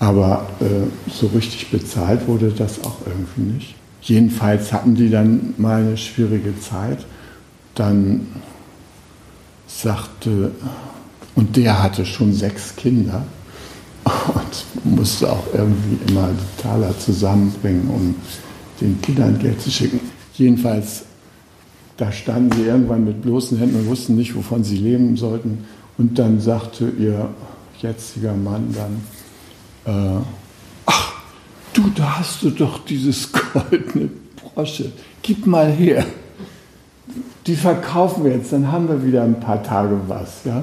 aber 0.00 0.46
äh, 0.60 1.10
so 1.10 1.26
richtig 1.28 1.70
bezahlt 1.70 2.26
wurde 2.26 2.50
das 2.50 2.82
auch 2.82 2.96
irgendwie 3.06 3.54
nicht. 3.54 3.74
Jedenfalls 4.00 4.72
hatten 4.72 4.94
die 4.94 5.10
dann 5.10 5.54
mal 5.58 5.82
eine 5.82 5.96
schwierige 5.96 6.58
Zeit. 6.60 7.04
Dann 7.74 8.26
sagte, 9.82 10.52
und 11.34 11.56
der 11.56 11.82
hatte 11.82 12.06
schon 12.06 12.32
sechs 12.32 12.76
Kinder 12.76 13.24
und 14.04 14.96
musste 14.96 15.30
auch 15.30 15.46
irgendwie 15.52 15.98
immer 16.08 16.28
die 16.28 16.62
Taler 16.62 16.96
zusammenbringen, 16.98 17.88
um 17.88 18.14
den 18.80 19.00
Kindern 19.02 19.38
Geld 19.38 19.60
zu 19.60 19.70
schicken. 19.70 20.00
Jedenfalls, 20.34 21.04
da 21.96 22.12
standen 22.12 22.52
sie 22.56 22.66
irgendwann 22.66 23.04
mit 23.04 23.22
bloßen 23.22 23.58
Händen 23.58 23.76
und 23.76 23.86
wussten 23.86 24.16
nicht, 24.16 24.34
wovon 24.34 24.62
sie 24.62 24.76
leben 24.76 25.16
sollten. 25.16 25.64
Und 25.98 26.18
dann 26.18 26.40
sagte 26.40 26.92
ihr 26.98 27.28
jetziger 27.80 28.34
Mann 28.34 28.74
dann, 28.74 30.20
äh, 30.20 30.24
ach, 30.86 31.12
du, 31.72 31.90
da 31.94 32.18
hast 32.18 32.42
du 32.42 32.50
doch 32.50 32.84
dieses 32.84 33.30
goldene 33.32 34.08
Brosche, 34.36 34.92
gib 35.22 35.46
mal 35.46 35.70
her 35.70 36.04
die 37.46 37.56
verkaufen 37.56 38.24
wir 38.24 38.32
jetzt, 38.32 38.52
dann 38.52 38.70
haben 38.70 38.88
wir 38.88 39.04
wieder 39.04 39.22
ein 39.22 39.40
paar 39.40 39.62
Tage 39.62 39.98
was. 40.08 40.44
Ja? 40.44 40.62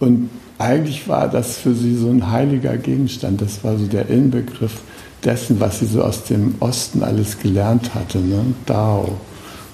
Und 0.00 0.30
eigentlich 0.58 1.08
war 1.08 1.28
das 1.28 1.56
für 1.56 1.74
sie 1.74 1.96
so 1.96 2.10
ein 2.10 2.30
heiliger 2.30 2.76
Gegenstand. 2.76 3.40
Das 3.40 3.64
war 3.64 3.76
so 3.76 3.86
der 3.86 4.08
Inbegriff 4.08 4.80
dessen, 5.24 5.60
was 5.60 5.80
sie 5.80 5.86
so 5.86 6.02
aus 6.02 6.24
dem 6.24 6.54
Osten 6.60 7.02
alles 7.02 7.38
gelernt 7.38 7.94
hatte. 7.94 8.18
Ne? 8.18 8.44
Dao. 8.66 9.16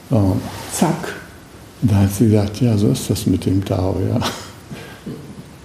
So, 0.08 0.36
zack. 0.72 1.14
Und 1.82 1.92
da 1.92 1.96
hat 1.96 2.12
sie 2.12 2.28
gesagt, 2.28 2.60
ja, 2.60 2.76
so 2.76 2.88
ist 2.88 3.10
das 3.10 3.26
mit 3.26 3.46
dem 3.46 3.64
Dao. 3.64 3.96
Ja? 4.08 4.20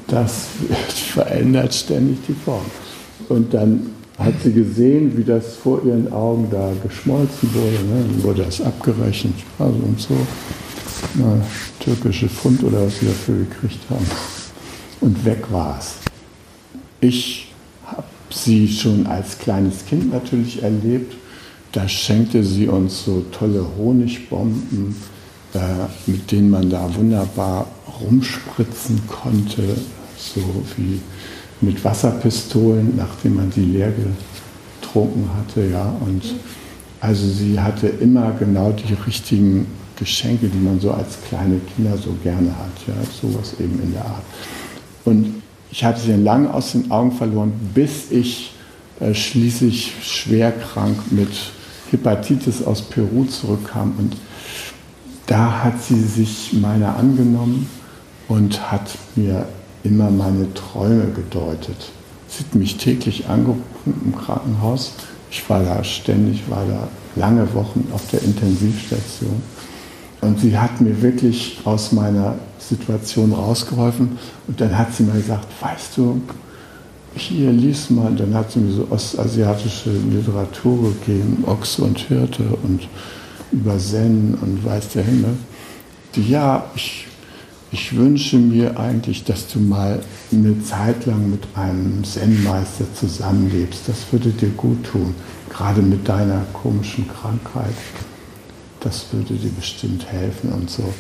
Das 0.07 0.47
verändert 1.13 1.73
ständig 1.73 2.19
die 2.27 2.33
Form. 2.33 2.65
Und 3.29 3.53
dann 3.53 3.91
hat 4.17 4.33
sie 4.43 4.53
gesehen, 4.53 5.17
wie 5.17 5.23
das 5.23 5.55
vor 5.55 5.83
ihren 5.83 6.11
Augen 6.11 6.47
da 6.49 6.71
geschmolzen 6.83 7.53
wurde. 7.53 7.83
Ne? 7.83 8.05
Dann 8.07 8.23
wurde 8.23 8.43
das 8.43 8.61
abgerechnet, 8.61 9.33
also 9.59 9.77
und 9.77 9.99
so. 9.99 10.15
Mal 11.15 11.41
türkische 11.79 12.29
Pfund 12.29 12.63
oder 12.63 12.85
was 12.85 12.99
sie 12.99 13.07
dafür 13.07 13.39
gekriegt 13.39 13.89
haben. 13.89 14.05
Und 15.01 15.23
weg 15.25 15.45
war 15.51 15.77
es. 15.79 15.95
Ich 17.01 17.53
habe 17.85 18.07
sie 18.29 18.67
schon 18.67 19.05
als 19.05 19.37
kleines 19.37 19.85
Kind 19.85 20.11
natürlich 20.11 20.63
erlebt. 20.63 21.15
Da 21.73 21.87
schenkte 21.87 22.43
sie 22.43 22.67
uns 22.67 23.03
so 23.03 23.25
tolle 23.31 23.65
Honigbomben, 23.77 24.95
äh, 25.53 25.59
mit 26.07 26.31
denen 26.31 26.49
man 26.49 26.69
da 26.69 26.89
wunderbar 26.95 27.67
rumspritzen 28.01 29.01
konnte, 29.07 29.75
so 30.17 30.41
wie 30.77 31.01
mit 31.61 31.83
Wasserpistolen, 31.83 32.95
nachdem 32.97 33.35
man 33.35 33.49
die 33.49 33.65
leer 33.65 33.91
getrunken 34.81 35.29
hatte. 35.37 35.67
Ja. 35.69 35.95
Und 36.05 36.23
also 36.99 37.27
sie 37.27 37.59
hatte 37.59 37.87
immer 37.87 38.33
genau 38.39 38.71
die 38.71 38.93
richtigen 39.05 39.67
Geschenke, 39.97 40.47
die 40.47 40.57
man 40.57 40.79
so 40.79 40.91
als 40.91 41.17
kleine 41.27 41.59
Kinder 41.75 41.97
so 41.97 42.15
gerne 42.23 42.49
hat. 42.49 42.87
Ja. 42.87 42.93
Sowas 43.21 43.53
eben 43.59 43.81
in 43.81 43.93
der 43.93 44.05
Art. 44.05 44.23
Und 45.05 45.41
ich 45.71 45.83
hatte 45.83 45.99
sie 45.99 46.13
lange 46.13 46.53
aus 46.53 46.71
den 46.71 46.91
Augen 46.91 47.11
verloren, 47.11 47.53
bis 47.73 48.11
ich 48.11 48.53
äh, 48.99 49.13
schließlich 49.13 49.93
schwer 50.01 50.51
krank 50.51 50.97
mit 51.11 51.29
Hepatitis 51.91 52.63
aus 52.63 52.81
Peru 52.81 53.25
zurückkam. 53.25 53.93
Und 53.97 54.15
da 55.25 55.63
hat 55.63 55.81
sie 55.81 56.01
sich 56.01 56.53
meiner 56.53 56.97
angenommen 56.97 57.69
und 58.27 58.71
hat 58.71 58.89
mir 59.15 59.47
immer 59.85 60.09
meine 60.09 60.53
Träume 60.53 61.07
gedeutet. 61.15 61.91
Sie 62.27 62.43
hat 62.43 62.55
mich 62.55 62.77
täglich 62.77 63.27
angerufen 63.27 63.61
im 64.03 64.15
Krankenhaus. 64.15 64.93
Ich 65.31 65.47
war 65.49 65.63
da 65.63 65.83
ständig, 65.83 66.49
war 66.49 66.65
da 66.67 66.87
lange 67.15 67.53
Wochen 67.53 67.87
auf 67.93 68.09
der 68.11 68.23
Intensivstation. 68.23 69.41
Und 70.21 70.39
sie 70.39 70.57
hat 70.57 70.81
mir 70.81 71.01
wirklich 71.01 71.59
aus 71.65 71.91
meiner 71.91 72.35
Situation 72.57 73.31
rausgeholfen. 73.31 74.17
Und 74.47 74.59
dann 74.59 74.77
hat 74.77 74.93
sie 74.93 75.03
mir 75.03 75.13
gesagt, 75.13 75.47
weißt 75.61 75.97
du, 75.97 76.21
hier 77.15 77.51
lies 77.51 77.89
mal. 77.89 78.13
Dann 78.15 78.33
hat 78.33 78.51
sie 78.51 78.59
mir 78.59 78.73
so 78.73 78.87
ostasiatische 78.89 79.91
Literatur 79.91 80.93
gegeben, 80.93 81.43
Ochse 81.45 81.83
und 81.83 81.99
Hirte 81.99 82.43
und 82.63 82.87
über 83.51 83.77
Zen 83.77 84.37
und 84.41 84.65
weiß 84.65 84.89
der 84.89 85.03
Himmel. 85.03 85.37
Die, 86.15 86.29
ja, 86.29 86.65
ich 86.75 87.07
ich 87.71 87.95
wünsche 87.95 88.37
mir 88.37 88.79
eigentlich, 88.79 89.23
dass 89.23 89.47
du 89.47 89.59
mal 89.59 89.99
eine 90.31 90.63
Zeit 90.63 91.05
lang 91.05 91.29
mit 91.29 91.43
einem 91.55 92.03
Zen-Meister 92.03 92.85
zusammenlebst. 92.93 93.81
Das 93.87 94.11
würde 94.11 94.29
dir 94.29 94.49
gut 94.49 94.83
tun, 94.85 95.13
gerade 95.49 95.81
mit 95.81 96.07
deiner 96.07 96.45
komischen 96.53 97.07
Krankheit. 97.07 97.75
Das 98.79 99.07
würde 99.11 99.33
dir 99.33 99.49
bestimmt 99.49 100.05
helfen 100.05 100.53
und 100.53 100.69
so. 100.69 100.93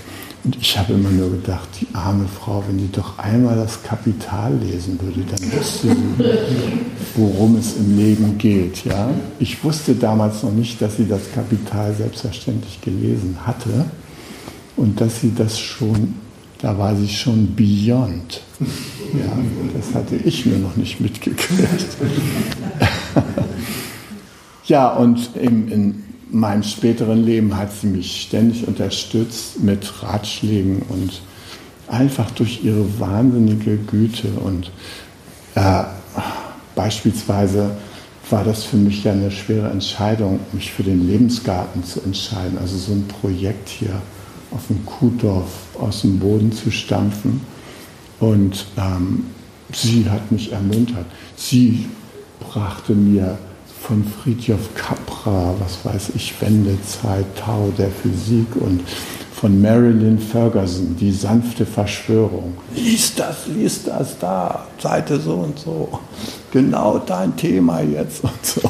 Und 0.45 0.57
ich 0.61 0.77
habe 0.77 0.93
immer 0.93 1.09
nur 1.09 1.31
gedacht, 1.31 1.67
die 1.81 1.87
arme 1.93 2.27
Frau, 2.27 2.63
wenn 2.67 2.77
die 2.77 2.91
doch 2.91 3.17
einmal 3.17 3.55
das 3.55 3.81
Kapital 3.81 4.55
lesen 4.55 4.99
würde, 5.01 5.21
dann 5.21 5.51
wüsste 5.51 5.87
sie, 5.87 6.77
worum 7.15 7.55
es 7.55 7.75
im 7.77 7.97
Leben 7.97 8.37
geht. 8.37 8.85
Ja? 8.85 9.09
Ich 9.39 9.63
wusste 9.63 9.95
damals 9.95 10.43
noch 10.43 10.51
nicht, 10.51 10.79
dass 10.81 10.97
sie 10.97 11.07
das 11.07 11.31
Kapital 11.33 11.95
selbstverständlich 11.95 12.79
gelesen 12.81 13.37
hatte 13.43 13.85
und 14.77 15.01
dass 15.01 15.21
sie 15.21 15.33
das 15.35 15.57
schon, 15.57 16.13
da 16.65 16.75
war 16.79 16.95
sie 16.95 17.07
schon 17.07 17.55
beyond. 17.55 18.41
Ja, 19.13 19.37
das 19.77 19.93
hatte 19.93 20.15
ich 20.15 20.47
mir 20.47 20.57
noch 20.57 20.75
nicht 20.75 20.99
mitgekriegt. 20.99 21.85
ja, 24.65 24.91
und 24.93 25.29
im, 25.35 25.71
in, 25.71 26.03
meinem 26.31 26.63
späteren 26.63 27.23
Leben 27.23 27.55
hat 27.55 27.71
sie 27.71 27.85
mich 27.85 28.23
ständig 28.23 28.67
unterstützt 28.67 29.59
mit 29.59 30.01
Ratschlägen 30.01 30.81
und 30.89 31.21
einfach 31.87 32.31
durch 32.31 32.63
ihre 32.63 32.99
wahnsinnige 32.99 33.77
Güte. 33.77 34.29
Und 34.29 34.71
äh, 35.53 35.83
beispielsweise 36.73 37.77
war 38.31 38.43
das 38.43 38.63
für 38.63 38.77
mich 38.77 39.03
ja 39.03 39.11
eine 39.11 39.29
schwere 39.29 39.69
Entscheidung, 39.69 40.39
mich 40.51 40.71
für 40.71 40.81
den 40.81 41.07
Lebensgarten 41.07 41.83
zu 41.83 42.01
entscheiden. 42.01 42.57
Also 42.57 42.75
so 42.75 42.91
ein 42.91 43.07
Projekt 43.07 43.69
hier 43.69 44.01
auf 44.55 44.67
dem 44.67 44.85
Kuhdorf 44.85 45.49
aus 45.79 46.01
dem 46.01 46.19
Boden 46.19 46.51
zu 46.51 46.71
stampfen. 46.71 47.41
Und 48.19 48.65
ähm, 48.77 49.25
sie 49.73 50.09
hat 50.09 50.31
mich 50.31 50.51
ermuntert. 50.51 51.05
Sie 51.35 51.85
brachte 52.39 52.93
mir 52.93 53.37
von 53.81 54.03
Friedjof 54.03 54.73
Capra, 54.73 55.53
was 55.59 55.85
weiß 55.85 56.11
ich, 56.15 56.33
Wendezeit, 56.41 57.25
Tau 57.35 57.71
der 57.77 57.91
Physik 57.91 58.47
und 58.55 58.81
von 59.33 59.61
Marilyn 59.61 60.17
Ferguson, 60.17 60.95
die 60.97 61.11
sanfte 61.11 61.65
Verschwörung. 61.65 62.53
Lies 62.73 63.13
das, 63.15 63.47
lies 63.47 63.83
das 63.83 64.17
da, 64.17 64.65
Seite 64.79 65.19
so 65.19 65.33
und 65.33 65.59
so. 65.59 65.99
Genau 66.51 66.97
dein 66.99 67.35
Thema 67.35 67.81
jetzt 67.81 68.23
und 68.23 68.45
so. 68.45 68.61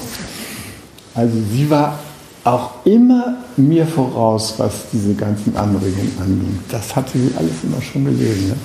Also 1.14 1.38
sie 1.50 1.70
war 1.70 2.00
auch 2.46 2.86
immer 2.86 3.40
mir 3.58 3.86
voraus, 3.88 4.54
was 4.58 4.86
diese 4.94 5.16
ganzen 5.16 5.58
Anregungen 5.58 6.14
anging. 6.22 6.60
Das 6.70 6.96
hatte 6.96 7.18
sie 7.18 7.32
alles 7.36 7.64
immer 7.64 7.82
schon 7.82 8.06
gelesen. 8.06 8.50
Ne? 8.50 8.56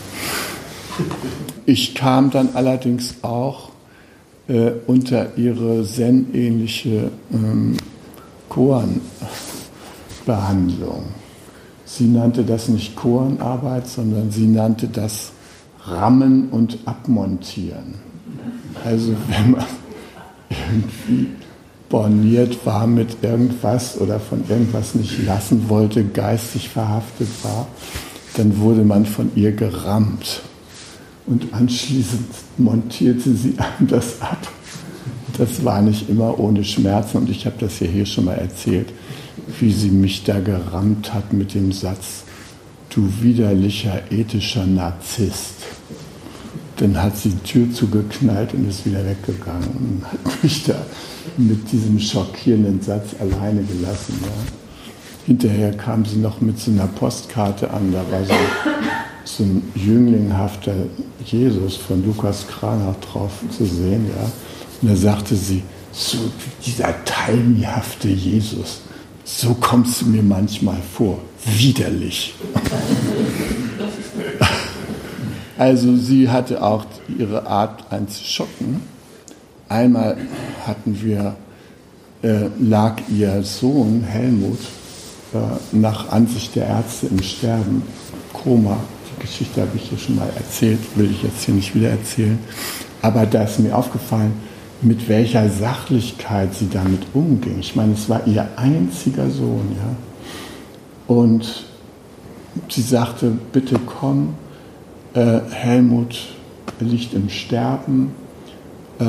Ich 1.64 1.94
kam 1.94 2.30
dann 2.30 2.50
allerdings 2.54 3.14
auch 3.22 3.70
äh, 4.48 4.72
unter 4.86 5.38
ihre 5.38 5.82
Zen-ähnliche 5.84 7.10
ähm, 7.32 7.78
Koan-Behandlung. 8.50 11.04
Sie 11.86 12.06
nannte 12.06 12.44
das 12.44 12.68
nicht 12.68 12.96
Koanarbeit, 12.96 13.88
sondern 13.88 14.30
sie 14.30 14.46
nannte 14.46 14.88
das 14.88 15.32
Rammen 15.84 16.50
und 16.50 16.76
Abmontieren. 16.84 17.94
Also 18.84 19.14
wenn 19.28 19.52
man 19.52 19.64
irgendwie 20.50 21.28
borniert 21.90 22.64
war 22.64 22.86
mit 22.86 23.22
irgendwas 23.22 24.00
oder 24.00 24.18
von 24.18 24.44
irgendwas 24.48 24.94
nicht 24.94 25.26
lassen 25.26 25.68
wollte, 25.68 26.04
geistig 26.04 26.70
verhaftet 26.70 27.28
war, 27.42 27.66
dann 28.36 28.58
wurde 28.58 28.84
man 28.84 29.04
von 29.04 29.32
ihr 29.34 29.52
gerammt 29.52 30.40
und 31.26 31.52
anschließend 31.52 32.26
montierte 32.56 33.34
sie 33.34 33.54
einem 33.58 33.88
das 33.88 34.22
ab. 34.22 34.48
Das 35.36 35.64
war 35.64 35.82
nicht 35.82 36.08
immer 36.08 36.38
ohne 36.38 36.64
Schmerzen 36.64 37.18
und 37.18 37.30
ich 37.30 37.44
habe 37.44 37.56
das 37.58 37.80
ja 37.80 37.86
hier 37.88 38.06
schon 38.06 38.26
mal 38.26 38.34
erzählt, 38.34 38.92
wie 39.58 39.72
sie 39.72 39.90
mich 39.90 40.22
da 40.22 40.38
gerammt 40.38 41.12
hat 41.12 41.32
mit 41.32 41.54
dem 41.54 41.72
Satz, 41.72 42.24
du 42.90 43.08
widerlicher 43.20 44.10
ethischer 44.10 44.66
Narzisst. 44.66 45.56
Dann 46.80 47.00
hat 47.00 47.16
sie 47.16 47.28
die 47.28 47.42
Tür 47.44 47.72
zugeknallt 47.72 48.54
und 48.54 48.68
ist 48.68 48.84
wieder 48.86 49.04
weggegangen 49.06 49.68
und 49.68 50.04
hat 50.10 50.42
mich 50.42 50.64
da 50.64 50.74
mit 51.36 51.70
diesem 51.70 52.00
schockierenden 52.00 52.80
Satz 52.82 53.14
alleine 53.20 53.62
gelassen. 53.62 54.18
Ja. 54.22 54.28
Hinterher 55.26 55.72
kam 55.76 56.04
sie 56.04 56.16
noch 56.16 56.40
mit 56.40 56.58
so 56.58 56.70
einer 56.70 56.86
Postkarte 56.86 57.70
an, 57.70 57.92
da 57.92 57.98
war 58.10 58.24
so 58.24 58.34
so 59.24 59.44
ein 59.44 59.62
jünglinghafter 59.74 60.74
Jesus 61.24 61.76
von 61.76 62.04
Lukas 62.04 62.46
Kranach 62.46 62.96
drauf 62.96 63.32
zu 63.56 63.64
sehen. 63.64 64.06
Ja? 64.08 64.30
Und 64.82 64.90
da 64.90 64.96
sagte 64.96 65.36
sie, 65.36 65.62
so 65.92 66.18
dieser 66.64 66.94
teilnehmhafte 67.04 68.08
Jesus, 68.08 68.80
so 69.24 69.54
kommst 69.60 70.02
du 70.02 70.06
mir 70.06 70.22
manchmal 70.22 70.80
vor, 70.94 71.18
widerlich. 71.44 72.34
Also 75.60 75.94
sie 75.94 76.30
hatte 76.30 76.62
auch 76.62 76.86
ihre 77.18 77.46
Art 77.46 77.92
einzuschocken. 77.92 78.80
Einmal 79.68 80.16
hatten 80.66 80.98
wir, 81.02 81.36
äh, 82.22 82.46
lag 82.58 82.96
ihr 83.10 83.42
Sohn 83.42 84.02
Helmut 84.02 84.58
äh, 85.34 85.76
nach 85.76 86.10
Ansicht 86.10 86.56
der 86.56 86.66
Ärzte 86.66 87.08
im 87.08 87.22
Sterben, 87.22 87.82
Koma 88.32 88.78
Geschichte 89.18 89.60
habe 89.60 89.72
ich 89.76 89.82
hier 89.82 89.98
schon 89.98 90.16
mal 90.16 90.30
erzählt, 90.34 90.78
will 90.96 91.10
ich 91.10 91.22
jetzt 91.22 91.44
hier 91.44 91.54
nicht 91.54 91.74
wieder 91.74 91.90
erzählen. 91.90 92.38
Aber 93.02 93.26
da 93.26 93.42
ist 93.42 93.60
mir 93.60 93.76
aufgefallen, 93.76 94.32
mit 94.80 95.10
welcher 95.10 95.50
Sachlichkeit 95.50 96.54
sie 96.54 96.70
damit 96.70 97.02
umging. 97.12 97.58
Ich 97.60 97.76
meine, 97.76 97.92
es 97.92 98.08
war 98.08 98.26
ihr 98.26 98.48
einziger 98.56 99.28
Sohn, 99.28 99.76
ja. 99.76 101.14
Und 101.14 101.66
sie 102.70 102.80
sagte, 102.80 103.32
bitte 103.52 103.78
komm, 103.84 104.36
äh, 105.14 105.40
Helmut 105.50 106.18
liegt 106.80 107.14
im 107.14 107.28
Sterben, 107.28 108.12
äh, 108.98 109.04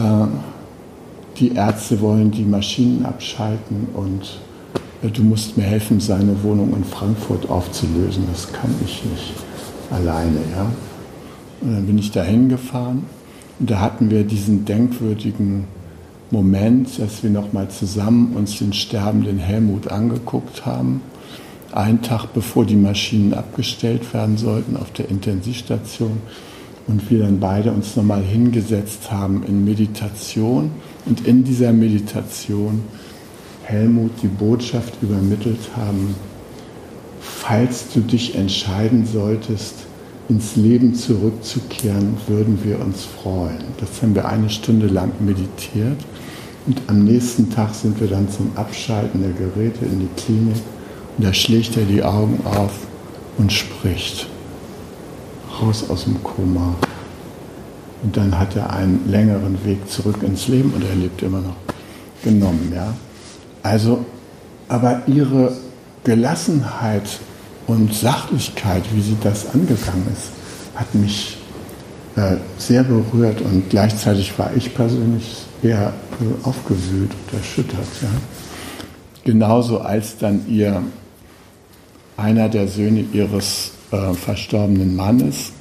die 1.38 1.54
Ärzte 1.54 2.02
wollen 2.02 2.32
die 2.32 2.44
Maschinen 2.44 3.06
abschalten 3.06 3.88
und 3.94 4.40
äh, 5.04 5.10
du 5.10 5.24
musst 5.24 5.58
mir 5.58 5.64
helfen, 5.64 6.00
seine 6.00 6.44
Wohnung 6.44 6.74
in 6.76 6.84
Frankfurt 6.84 7.50
aufzulösen. 7.50 8.26
Das 8.32 8.52
kann 8.52 8.74
ich 8.86 9.04
nicht 9.06 9.34
alleine. 9.90 10.38
Ja? 10.56 10.72
Und 11.62 11.74
dann 11.76 11.86
bin 11.86 11.98
ich 11.98 12.12
da 12.12 12.24
hingefahren 12.24 13.04
und 13.60 13.70
da 13.70 13.80
hatten 13.80 14.10
wir 14.10 14.24
diesen 14.24 14.66
denkwürdigen 14.66 15.66
Moment, 16.32 16.98
dass 16.98 17.24
wir 17.24 17.30
nochmal 17.30 17.70
zusammen 17.70 18.36
uns 18.36 18.58
den 18.58 18.74
sterbenden 18.74 19.38
Helmut 19.38 19.90
angeguckt 19.90 20.66
haben. 20.66 21.02
Einen 21.72 22.02
Tag 22.02 22.34
bevor 22.34 22.66
die 22.66 22.76
Maschinen 22.76 23.34
abgestellt 23.34 24.14
werden 24.14 24.38
sollten 24.38 24.76
auf 24.76 24.92
der 24.92 25.10
Intensivstation 25.10 26.18
und 26.88 27.10
wir 27.10 27.20
dann 27.20 27.40
beide 27.40 27.72
uns 27.72 27.96
nochmal 27.96 28.24
hingesetzt 28.24 29.12
haben 29.12 29.44
in 29.48 29.64
Meditation. 29.64 30.72
Und 31.06 31.26
in 31.26 31.44
dieser 31.44 31.72
Meditation 31.72 32.84
Helmut 33.64 34.12
die 34.22 34.28
Botschaft 34.28 35.02
übermittelt 35.02 35.60
haben, 35.76 36.16
falls 37.22 37.86
du 37.94 38.02
dich 38.02 38.36
entscheiden 38.36 39.06
solltest, 39.06 39.76
ins 40.28 40.56
Leben 40.56 40.94
zurückzukehren, 40.94 42.16
würden 42.28 42.60
wir 42.64 42.80
uns 42.80 43.06
freuen. 43.06 43.60
Das 43.80 44.02
haben 44.02 44.16
wir 44.16 44.28
eine 44.28 44.50
Stunde 44.50 44.88
lang 44.88 45.12
meditiert. 45.20 45.98
Und 46.68 46.82
am 46.88 47.06
nächsten 47.06 47.50
Tag 47.50 47.74
sind 47.74 48.00
wir 48.00 48.08
dann 48.08 48.30
zum 48.30 48.52
Abschalten 48.56 49.22
der 49.22 49.32
Geräte 49.32 49.86
in 49.86 50.00
die 50.00 50.22
Klinik 50.22 50.58
da 51.22 51.34
schlägt 51.34 51.78
er 51.78 51.84
die 51.84 52.04
Augen 52.04 52.40
auf 52.46 52.72
und 53.38 53.52
spricht. 53.52 54.28
Raus 55.62 55.90
aus 55.90 56.06
dem 56.06 56.22
Koma. 56.24 56.76
Und 58.04 58.18
dann 58.18 58.38
hat 58.38 58.56
er 58.56 58.72
einen 58.72 59.10
längeren 59.10 59.64
Weg 59.64 59.90
zurück 59.90 60.24
ins 60.24 60.48
Leben 60.48 60.72
und 60.74 60.84
er 60.84 60.96
lebt 60.96 61.22
immer 61.22 61.42
noch 61.42 61.56
genommen. 62.24 62.72
Ja? 62.74 62.94
Also, 63.64 64.06
aber 64.68 65.04
ihre 65.08 65.54
Gelassenheit 66.04 67.20
und 67.68 67.94
Sachlichkeit, 67.94 68.84
wie 68.94 69.02
sie 69.02 69.18
das 69.22 69.54
angegangen 69.54 70.08
ist, 70.12 70.32
hat 70.76 70.94
mich 70.96 71.38
äh, 72.16 72.38
sehr 72.58 72.84
berührt 72.84 73.42
und 73.42 73.70
gleichzeitig 73.70 74.38
war 74.40 74.52
ich 74.56 74.74
persönlich 74.74 75.46
eher 75.62 75.94
äh, 76.20 76.48
aufgewühlt 76.48 77.12
und 77.12 77.38
erschüttert. 77.38 77.88
Ja. 78.02 78.10
Genauso 79.24 79.80
als 79.80 80.18
dann 80.18 80.48
ihr 80.50 80.82
einer 82.22 82.50
der 82.50 82.68
Söhne 82.68 83.06
ihres 83.14 83.72
äh, 83.92 84.14
verstorbenen 84.14 84.96
Mannes, 84.96 85.52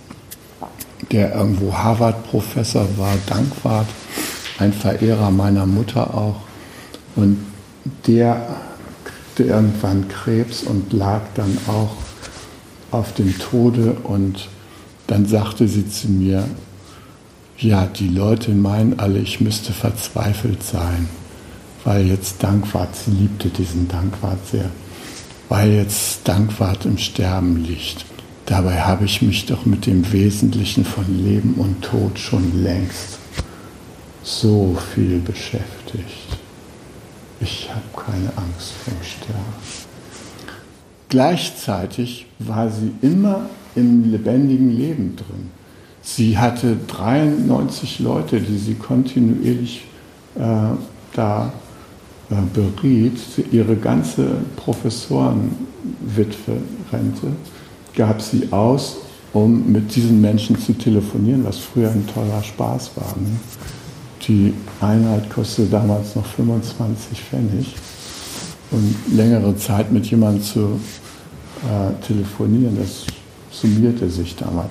der 1.10 1.34
irgendwo 1.34 1.72
Harvard-Professor 1.72 2.86
war, 2.96 3.14
Dankwart, 3.26 3.88
ein 4.58 4.72
Verehrer 4.72 5.30
meiner 5.30 5.66
Mutter 5.66 6.14
auch, 6.14 6.36
und 7.16 7.38
der 8.06 8.46
kriegte 9.04 9.44
irgendwann 9.44 10.08
Krebs 10.08 10.62
und 10.62 10.92
lag 10.92 11.22
dann 11.34 11.58
auch 11.66 11.96
auf 12.90 13.14
dem 13.14 13.38
Tode. 13.38 13.96
Und 14.04 14.48
dann 15.06 15.26
sagte 15.26 15.68
sie 15.68 15.88
zu 15.88 16.08
mir, 16.08 16.44
ja, 17.58 17.86
die 17.86 18.08
Leute 18.08 18.52
meinen 18.52 18.98
alle, 18.98 19.18
ich 19.18 19.40
müsste 19.40 19.72
verzweifelt 19.72 20.62
sein, 20.62 21.08
weil 21.84 22.06
jetzt 22.06 22.42
Dankwart, 22.42 22.94
sie 22.96 23.10
liebte 23.10 23.48
diesen 23.48 23.88
Dankwart 23.88 24.38
sehr, 24.50 24.70
weil 25.50 25.72
jetzt 25.72 26.26
Dankwart 26.26 26.86
im 26.86 26.96
Sterben 26.96 27.64
liegt. 27.64 28.06
Dabei 28.46 28.80
habe 28.80 29.04
ich 29.04 29.20
mich 29.20 29.46
doch 29.46 29.66
mit 29.66 29.84
dem 29.84 30.10
Wesentlichen 30.12 30.84
von 30.84 31.04
Leben 31.22 31.54
und 31.54 31.82
Tod 31.82 32.18
schon 32.18 32.62
längst 32.62 33.18
so 34.22 34.78
viel 34.94 35.18
beschäftigt. 35.18 36.38
Ich 37.40 37.68
habe 37.68 38.06
keine 38.06 38.28
Angst 38.36 38.72
vor 38.72 38.94
dem 38.94 39.04
Sterben. 39.04 39.52
Gleichzeitig 41.08 42.26
war 42.38 42.70
sie 42.70 42.92
immer 43.02 43.50
im 43.74 44.10
lebendigen 44.10 44.70
Leben 44.70 45.16
drin. 45.16 45.50
Sie 46.00 46.38
hatte 46.38 46.76
93 46.86 47.98
Leute, 47.98 48.40
die 48.40 48.58
sie 48.58 48.74
kontinuierlich 48.74 49.84
äh, 50.36 50.76
da 51.12 51.52
beriet. 52.54 53.18
Ihre 53.50 53.76
ganze 53.76 54.28
Professorenwitwe 54.56 56.56
Rente 56.92 57.28
gab 57.94 58.22
sie 58.22 58.48
aus, 58.50 58.96
um 59.32 59.70
mit 59.70 59.94
diesen 59.94 60.20
Menschen 60.20 60.58
zu 60.58 60.72
telefonieren, 60.72 61.44
was 61.44 61.58
früher 61.58 61.90
ein 61.90 62.06
teurer 62.06 62.42
Spaß 62.42 62.92
war. 62.96 63.14
Ne? 63.18 63.30
Die 64.26 64.52
Einheit 64.80 65.30
kostete 65.30 65.68
damals 65.68 66.16
noch 66.16 66.26
25 66.26 67.20
Pfennig. 67.20 67.74
Und 68.70 69.16
längere 69.16 69.56
Zeit 69.56 69.90
mit 69.90 70.06
jemandem 70.06 70.44
zu 70.44 70.80
äh, 71.64 72.06
telefonieren, 72.06 72.76
das 72.78 73.04
summierte 73.50 74.08
sich 74.08 74.36
damals. 74.36 74.70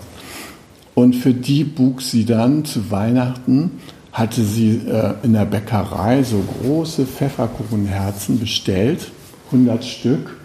Und 0.95 1.15
für 1.15 1.33
die 1.33 1.63
bug 1.63 2.01
sie 2.01 2.25
dann 2.25 2.63
zu 2.63 2.91
Weihnachten, 2.91 3.71
hatte 4.11 4.43
sie 4.43 4.81
äh, 4.87 5.13
in 5.23 5.33
der 5.33 5.45
Bäckerei 5.45 6.23
so 6.23 6.43
große 6.61 7.05
Pfefferkuchenherzen 7.05 8.39
bestellt, 8.39 9.11
100 9.47 9.83
Stück. 9.83 10.37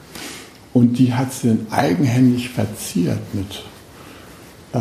Und 0.72 0.98
die 0.98 1.14
hat 1.14 1.32
sie 1.32 1.48
dann 1.48 1.66
eigenhändig 1.70 2.50
verziert 2.50 3.20
mit 3.32 3.62
äh, 4.72 4.78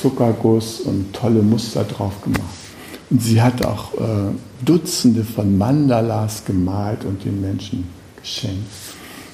Zuckerguss 0.00 0.80
und 0.80 1.12
tolle 1.12 1.42
Muster 1.42 1.84
drauf 1.84 2.22
gemacht. 2.22 2.40
Und 3.10 3.20
sie 3.20 3.42
hat 3.42 3.64
auch 3.66 3.92
äh, 3.94 4.32
Dutzende 4.64 5.24
von 5.24 5.58
Mandalas 5.58 6.44
gemalt 6.44 7.04
und 7.04 7.24
den 7.24 7.40
Menschen 7.40 7.88
geschenkt. 8.20 8.70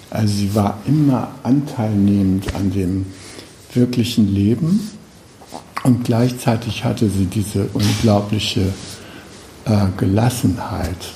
Also 0.09 0.35
sie 0.35 0.55
war 0.55 0.79
immer 0.87 1.33
anteilnehmend 1.43 2.55
an 2.55 2.71
dem 2.71 3.07
wirklichen 3.75 4.33
Leben 4.33 4.96
und 5.87 6.03
gleichzeitig 6.03 6.83
hatte 6.83 7.09
sie 7.09 7.27
diese 7.27 7.69
unglaubliche 7.73 8.73
äh, 9.67 9.87
Gelassenheit. 9.97 11.13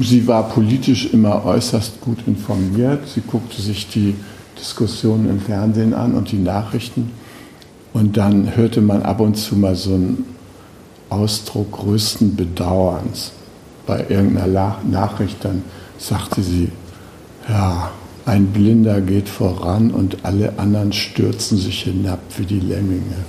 Sie 0.00 0.28
war 0.28 0.48
politisch 0.48 1.12
immer 1.12 1.44
äußerst 1.44 2.00
gut 2.00 2.18
informiert. 2.28 3.08
Sie 3.08 3.20
guckte 3.20 3.60
sich 3.60 3.88
die 3.88 4.14
Diskussionen 4.56 5.28
im 5.28 5.40
Fernsehen 5.40 5.92
an 5.92 6.14
und 6.14 6.30
die 6.30 6.38
Nachrichten. 6.38 7.10
Und 7.92 8.16
dann 8.16 8.54
hörte 8.54 8.80
man 8.80 9.02
ab 9.02 9.18
und 9.18 9.34
zu 9.34 9.56
mal 9.56 9.74
so 9.74 9.94
einen 9.94 10.24
Ausdruck 11.10 11.72
größten 11.72 12.36
Bedauerns. 12.36 13.32
Bei 13.88 14.06
irgendeiner 14.08 14.78
Nachricht 14.88 15.44
dann 15.44 15.64
sagte 15.98 16.42
sie, 16.42 16.70
ja, 17.48 17.90
ein 18.24 18.46
Blinder 18.46 19.00
geht 19.00 19.28
voran 19.28 19.90
und 19.90 20.24
alle 20.24 20.60
anderen 20.60 20.92
stürzen 20.92 21.58
sich 21.58 21.82
hinab 21.82 22.20
wie 22.36 22.46
die 22.46 22.60
Lemminge. 22.60 23.24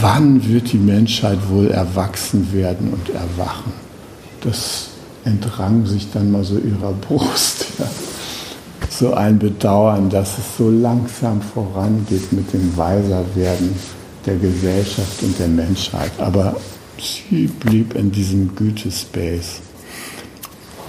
Wann 0.00 0.46
wird 0.46 0.72
die 0.72 0.78
Menschheit 0.78 1.38
wohl 1.48 1.70
erwachsen 1.70 2.52
werden 2.52 2.92
und 2.92 3.08
erwachen? 3.10 3.72
Das 4.40 4.88
entrang 5.24 5.86
sich 5.86 6.10
dann 6.12 6.30
mal 6.30 6.44
so 6.44 6.58
ihrer 6.58 6.92
Brust. 7.08 7.66
Ja. 7.78 7.88
So 8.88 9.14
ein 9.14 9.38
Bedauern, 9.38 10.08
dass 10.08 10.38
es 10.38 10.56
so 10.56 10.70
langsam 10.70 11.42
vorangeht 11.42 12.32
mit 12.32 12.52
dem 12.52 12.76
Weiserwerden 12.76 13.74
der 14.24 14.36
Gesellschaft 14.36 15.22
und 15.22 15.38
der 15.38 15.48
Menschheit. 15.48 16.12
Aber 16.18 16.56
sie 16.98 17.46
blieb 17.46 17.94
in 17.94 18.10
diesem 18.10 18.54
Gütespace. 18.54 19.60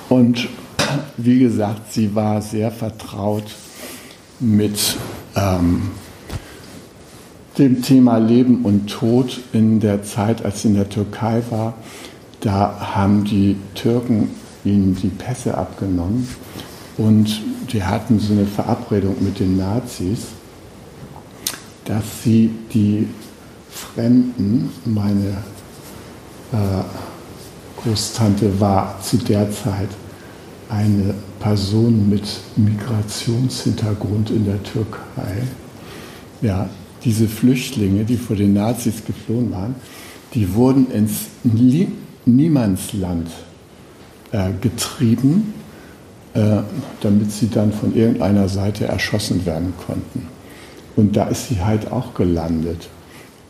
Und 0.10 0.48
wie 1.18 1.40
gesagt, 1.40 1.94
sie 1.94 2.16
war 2.16 2.42
sehr 2.42 2.72
vertraut 2.72 3.46
mit 4.40 4.80
ähm, 5.36 5.92
dem 7.58 7.82
Thema 7.82 8.18
Leben 8.18 8.64
und 8.64 8.88
Tod 8.88 9.40
in 9.54 9.80
der 9.80 10.04
Zeit, 10.04 10.46
als 10.46 10.62
sie 10.62 10.70
in 10.70 10.76
der 10.76 10.90
Türkei 10.90 11.42
war. 11.50 11.74
Da 12.40 12.94
haben 12.94 13.24
die 13.24 13.56
Türken 13.74 14.30
ihnen 14.64 14.96
die 14.96 15.10
Pässe 15.10 15.58
abgenommen 15.58 16.28
und 16.98 17.42
die 17.72 17.84
hatten 17.84 18.20
so 18.20 18.34
eine 18.34 18.46
Verabredung 18.46 19.16
mit 19.20 19.40
den 19.40 19.58
Nazis, 19.58 20.28
dass 21.86 22.04
sie 22.24 22.52
die 22.74 23.08
Fremden, 23.70 24.72
meine 24.86 25.38
äh, 26.52 26.84
Großtante 27.82 28.60
war 28.60 29.00
zu 29.02 29.18
der 29.18 29.52
Zeit 29.52 29.90
eine 30.70 31.14
Person 31.40 32.10
mit 32.10 32.24
Migrationshintergrund 32.56 34.32
in 34.32 34.46
der 34.46 34.62
Türkei. 34.64 35.44
Ja, 36.42 36.70
diese 37.08 37.30
Flüchtlinge, 37.30 38.04
die 38.04 38.18
vor 38.18 38.36
den 38.36 38.52
Nazis 38.54 39.06
geflohen 39.06 39.50
waren, 39.52 39.76
die 40.34 40.54
wurden 40.54 40.92
ins 40.92 41.28
Niemandsland 42.26 43.30
äh, 44.34 44.50
getrieben, 44.60 45.54
äh, 46.34 46.64
damit 47.00 47.32
sie 47.32 47.50
dann 47.50 47.72
von 47.72 47.96
irgendeiner 47.96 48.50
Seite 48.50 48.88
erschossen 48.88 49.46
werden 49.46 49.74
konnten. 49.86 50.28
Und 50.98 51.16
da 51.16 51.30
ist 51.30 51.48
sie 51.48 51.62
halt 51.62 51.90
auch 51.94 52.14
gelandet. 52.14 52.90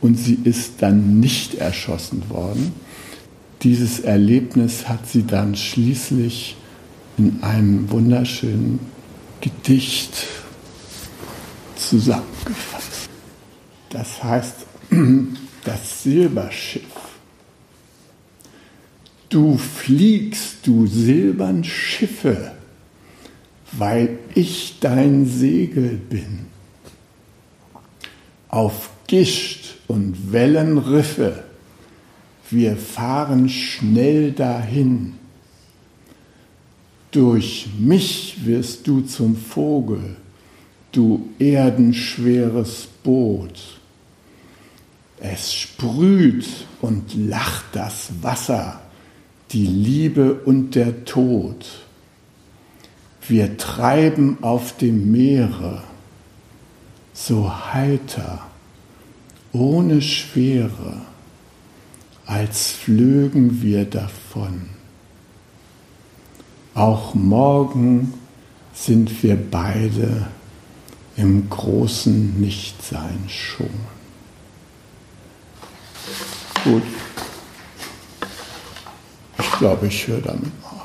Und 0.02 0.20
sie 0.20 0.38
ist 0.44 0.74
dann 0.84 1.20
nicht 1.20 1.56
erschossen 1.56 2.30
worden. 2.30 2.74
Dieses 3.64 4.02
Erlebnis 4.02 4.88
hat 4.88 5.08
sie 5.08 5.26
dann 5.26 5.56
schließlich 5.56 6.58
in 7.18 7.40
einem 7.42 7.90
wunderschönen 7.90 8.80
Gedicht 9.42 10.28
zusammengefasst. 11.76 12.97
Das 13.90 14.24
heißt, 14.24 14.66
das 15.64 16.04
Silberschiff. 16.04 16.84
Du 19.30 19.58
fliegst, 19.58 20.66
du 20.66 20.88
silbern 20.88 21.64
Schiffe, 21.64 22.54
weil 23.74 24.20
ich 24.36 24.78
dein 24.80 25.26
Segel 25.26 26.00
bin. 26.10 26.46
Auf 28.48 28.90
Gischt 29.08 29.76
und 29.88 30.32
Wellenriffe, 30.32 31.44
wir 32.50 32.78
fahren 32.78 33.50
schnell 33.50 34.32
dahin 34.32 35.18
durch 37.12 37.68
mich 37.80 38.46
wirst 38.46 38.86
du 38.86 39.02
zum 39.02 39.36
Vogel, 39.36 40.18
du 40.92 41.30
erdenschweres 41.40 42.88
Boot. 43.04 43.77
Es 45.20 45.54
sprüht 45.54 46.48
und 46.82 47.16
lacht 47.16 47.66
das 47.74 48.10
Wasser, 48.22 48.82
die 49.52 49.66
Liebe 49.66 50.34
und 50.34 50.76
der 50.76 51.06
Tod. 51.06 51.66
Wir 53.28 53.58
treiben 53.58 54.38
auf 54.42 54.78
dem 54.78 55.12
Meere, 55.12 55.84
so 57.14 57.52
heiter, 57.74 58.48
ohne 59.54 60.02
Schwere, 60.02 61.02
als 62.26 62.72
flögen 62.72 63.62
wir 63.62 63.86
davon. 63.86 64.70
Auch 66.76 67.16
morgen 67.16 68.14
sind 68.74 69.24
wir 69.24 69.36
beide 69.36 70.28
im 71.16 71.50
großen 71.50 72.40
Nichtsein 72.40 73.24
schon. 73.28 73.97
Gut. 76.64 76.84
Ich 79.40 79.52
glaube, 79.60 79.88
ich 79.88 80.08
höre 80.08 80.22
damit 80.22 80.52
auf. 80.64 80.78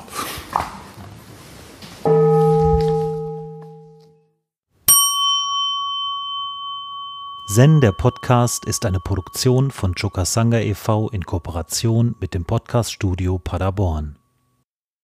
Zen, 7.45 7.81
der 7.81 7.91
Podcast, 7.91 8.65
ist 8.65 8.85
eine 8.85 8.99
Produktion 8.99 9.69
von 9.69 9.93
Chokasanga 9.93 10.59
e.V. 10.59 11.09
in 11.09 11.23
Kooperation 11.23 12.15
mit 12.19 12.33
dem 12.33 12.45
Podcaststudio 12.45 13.37
Paderborn. 13.37 14.17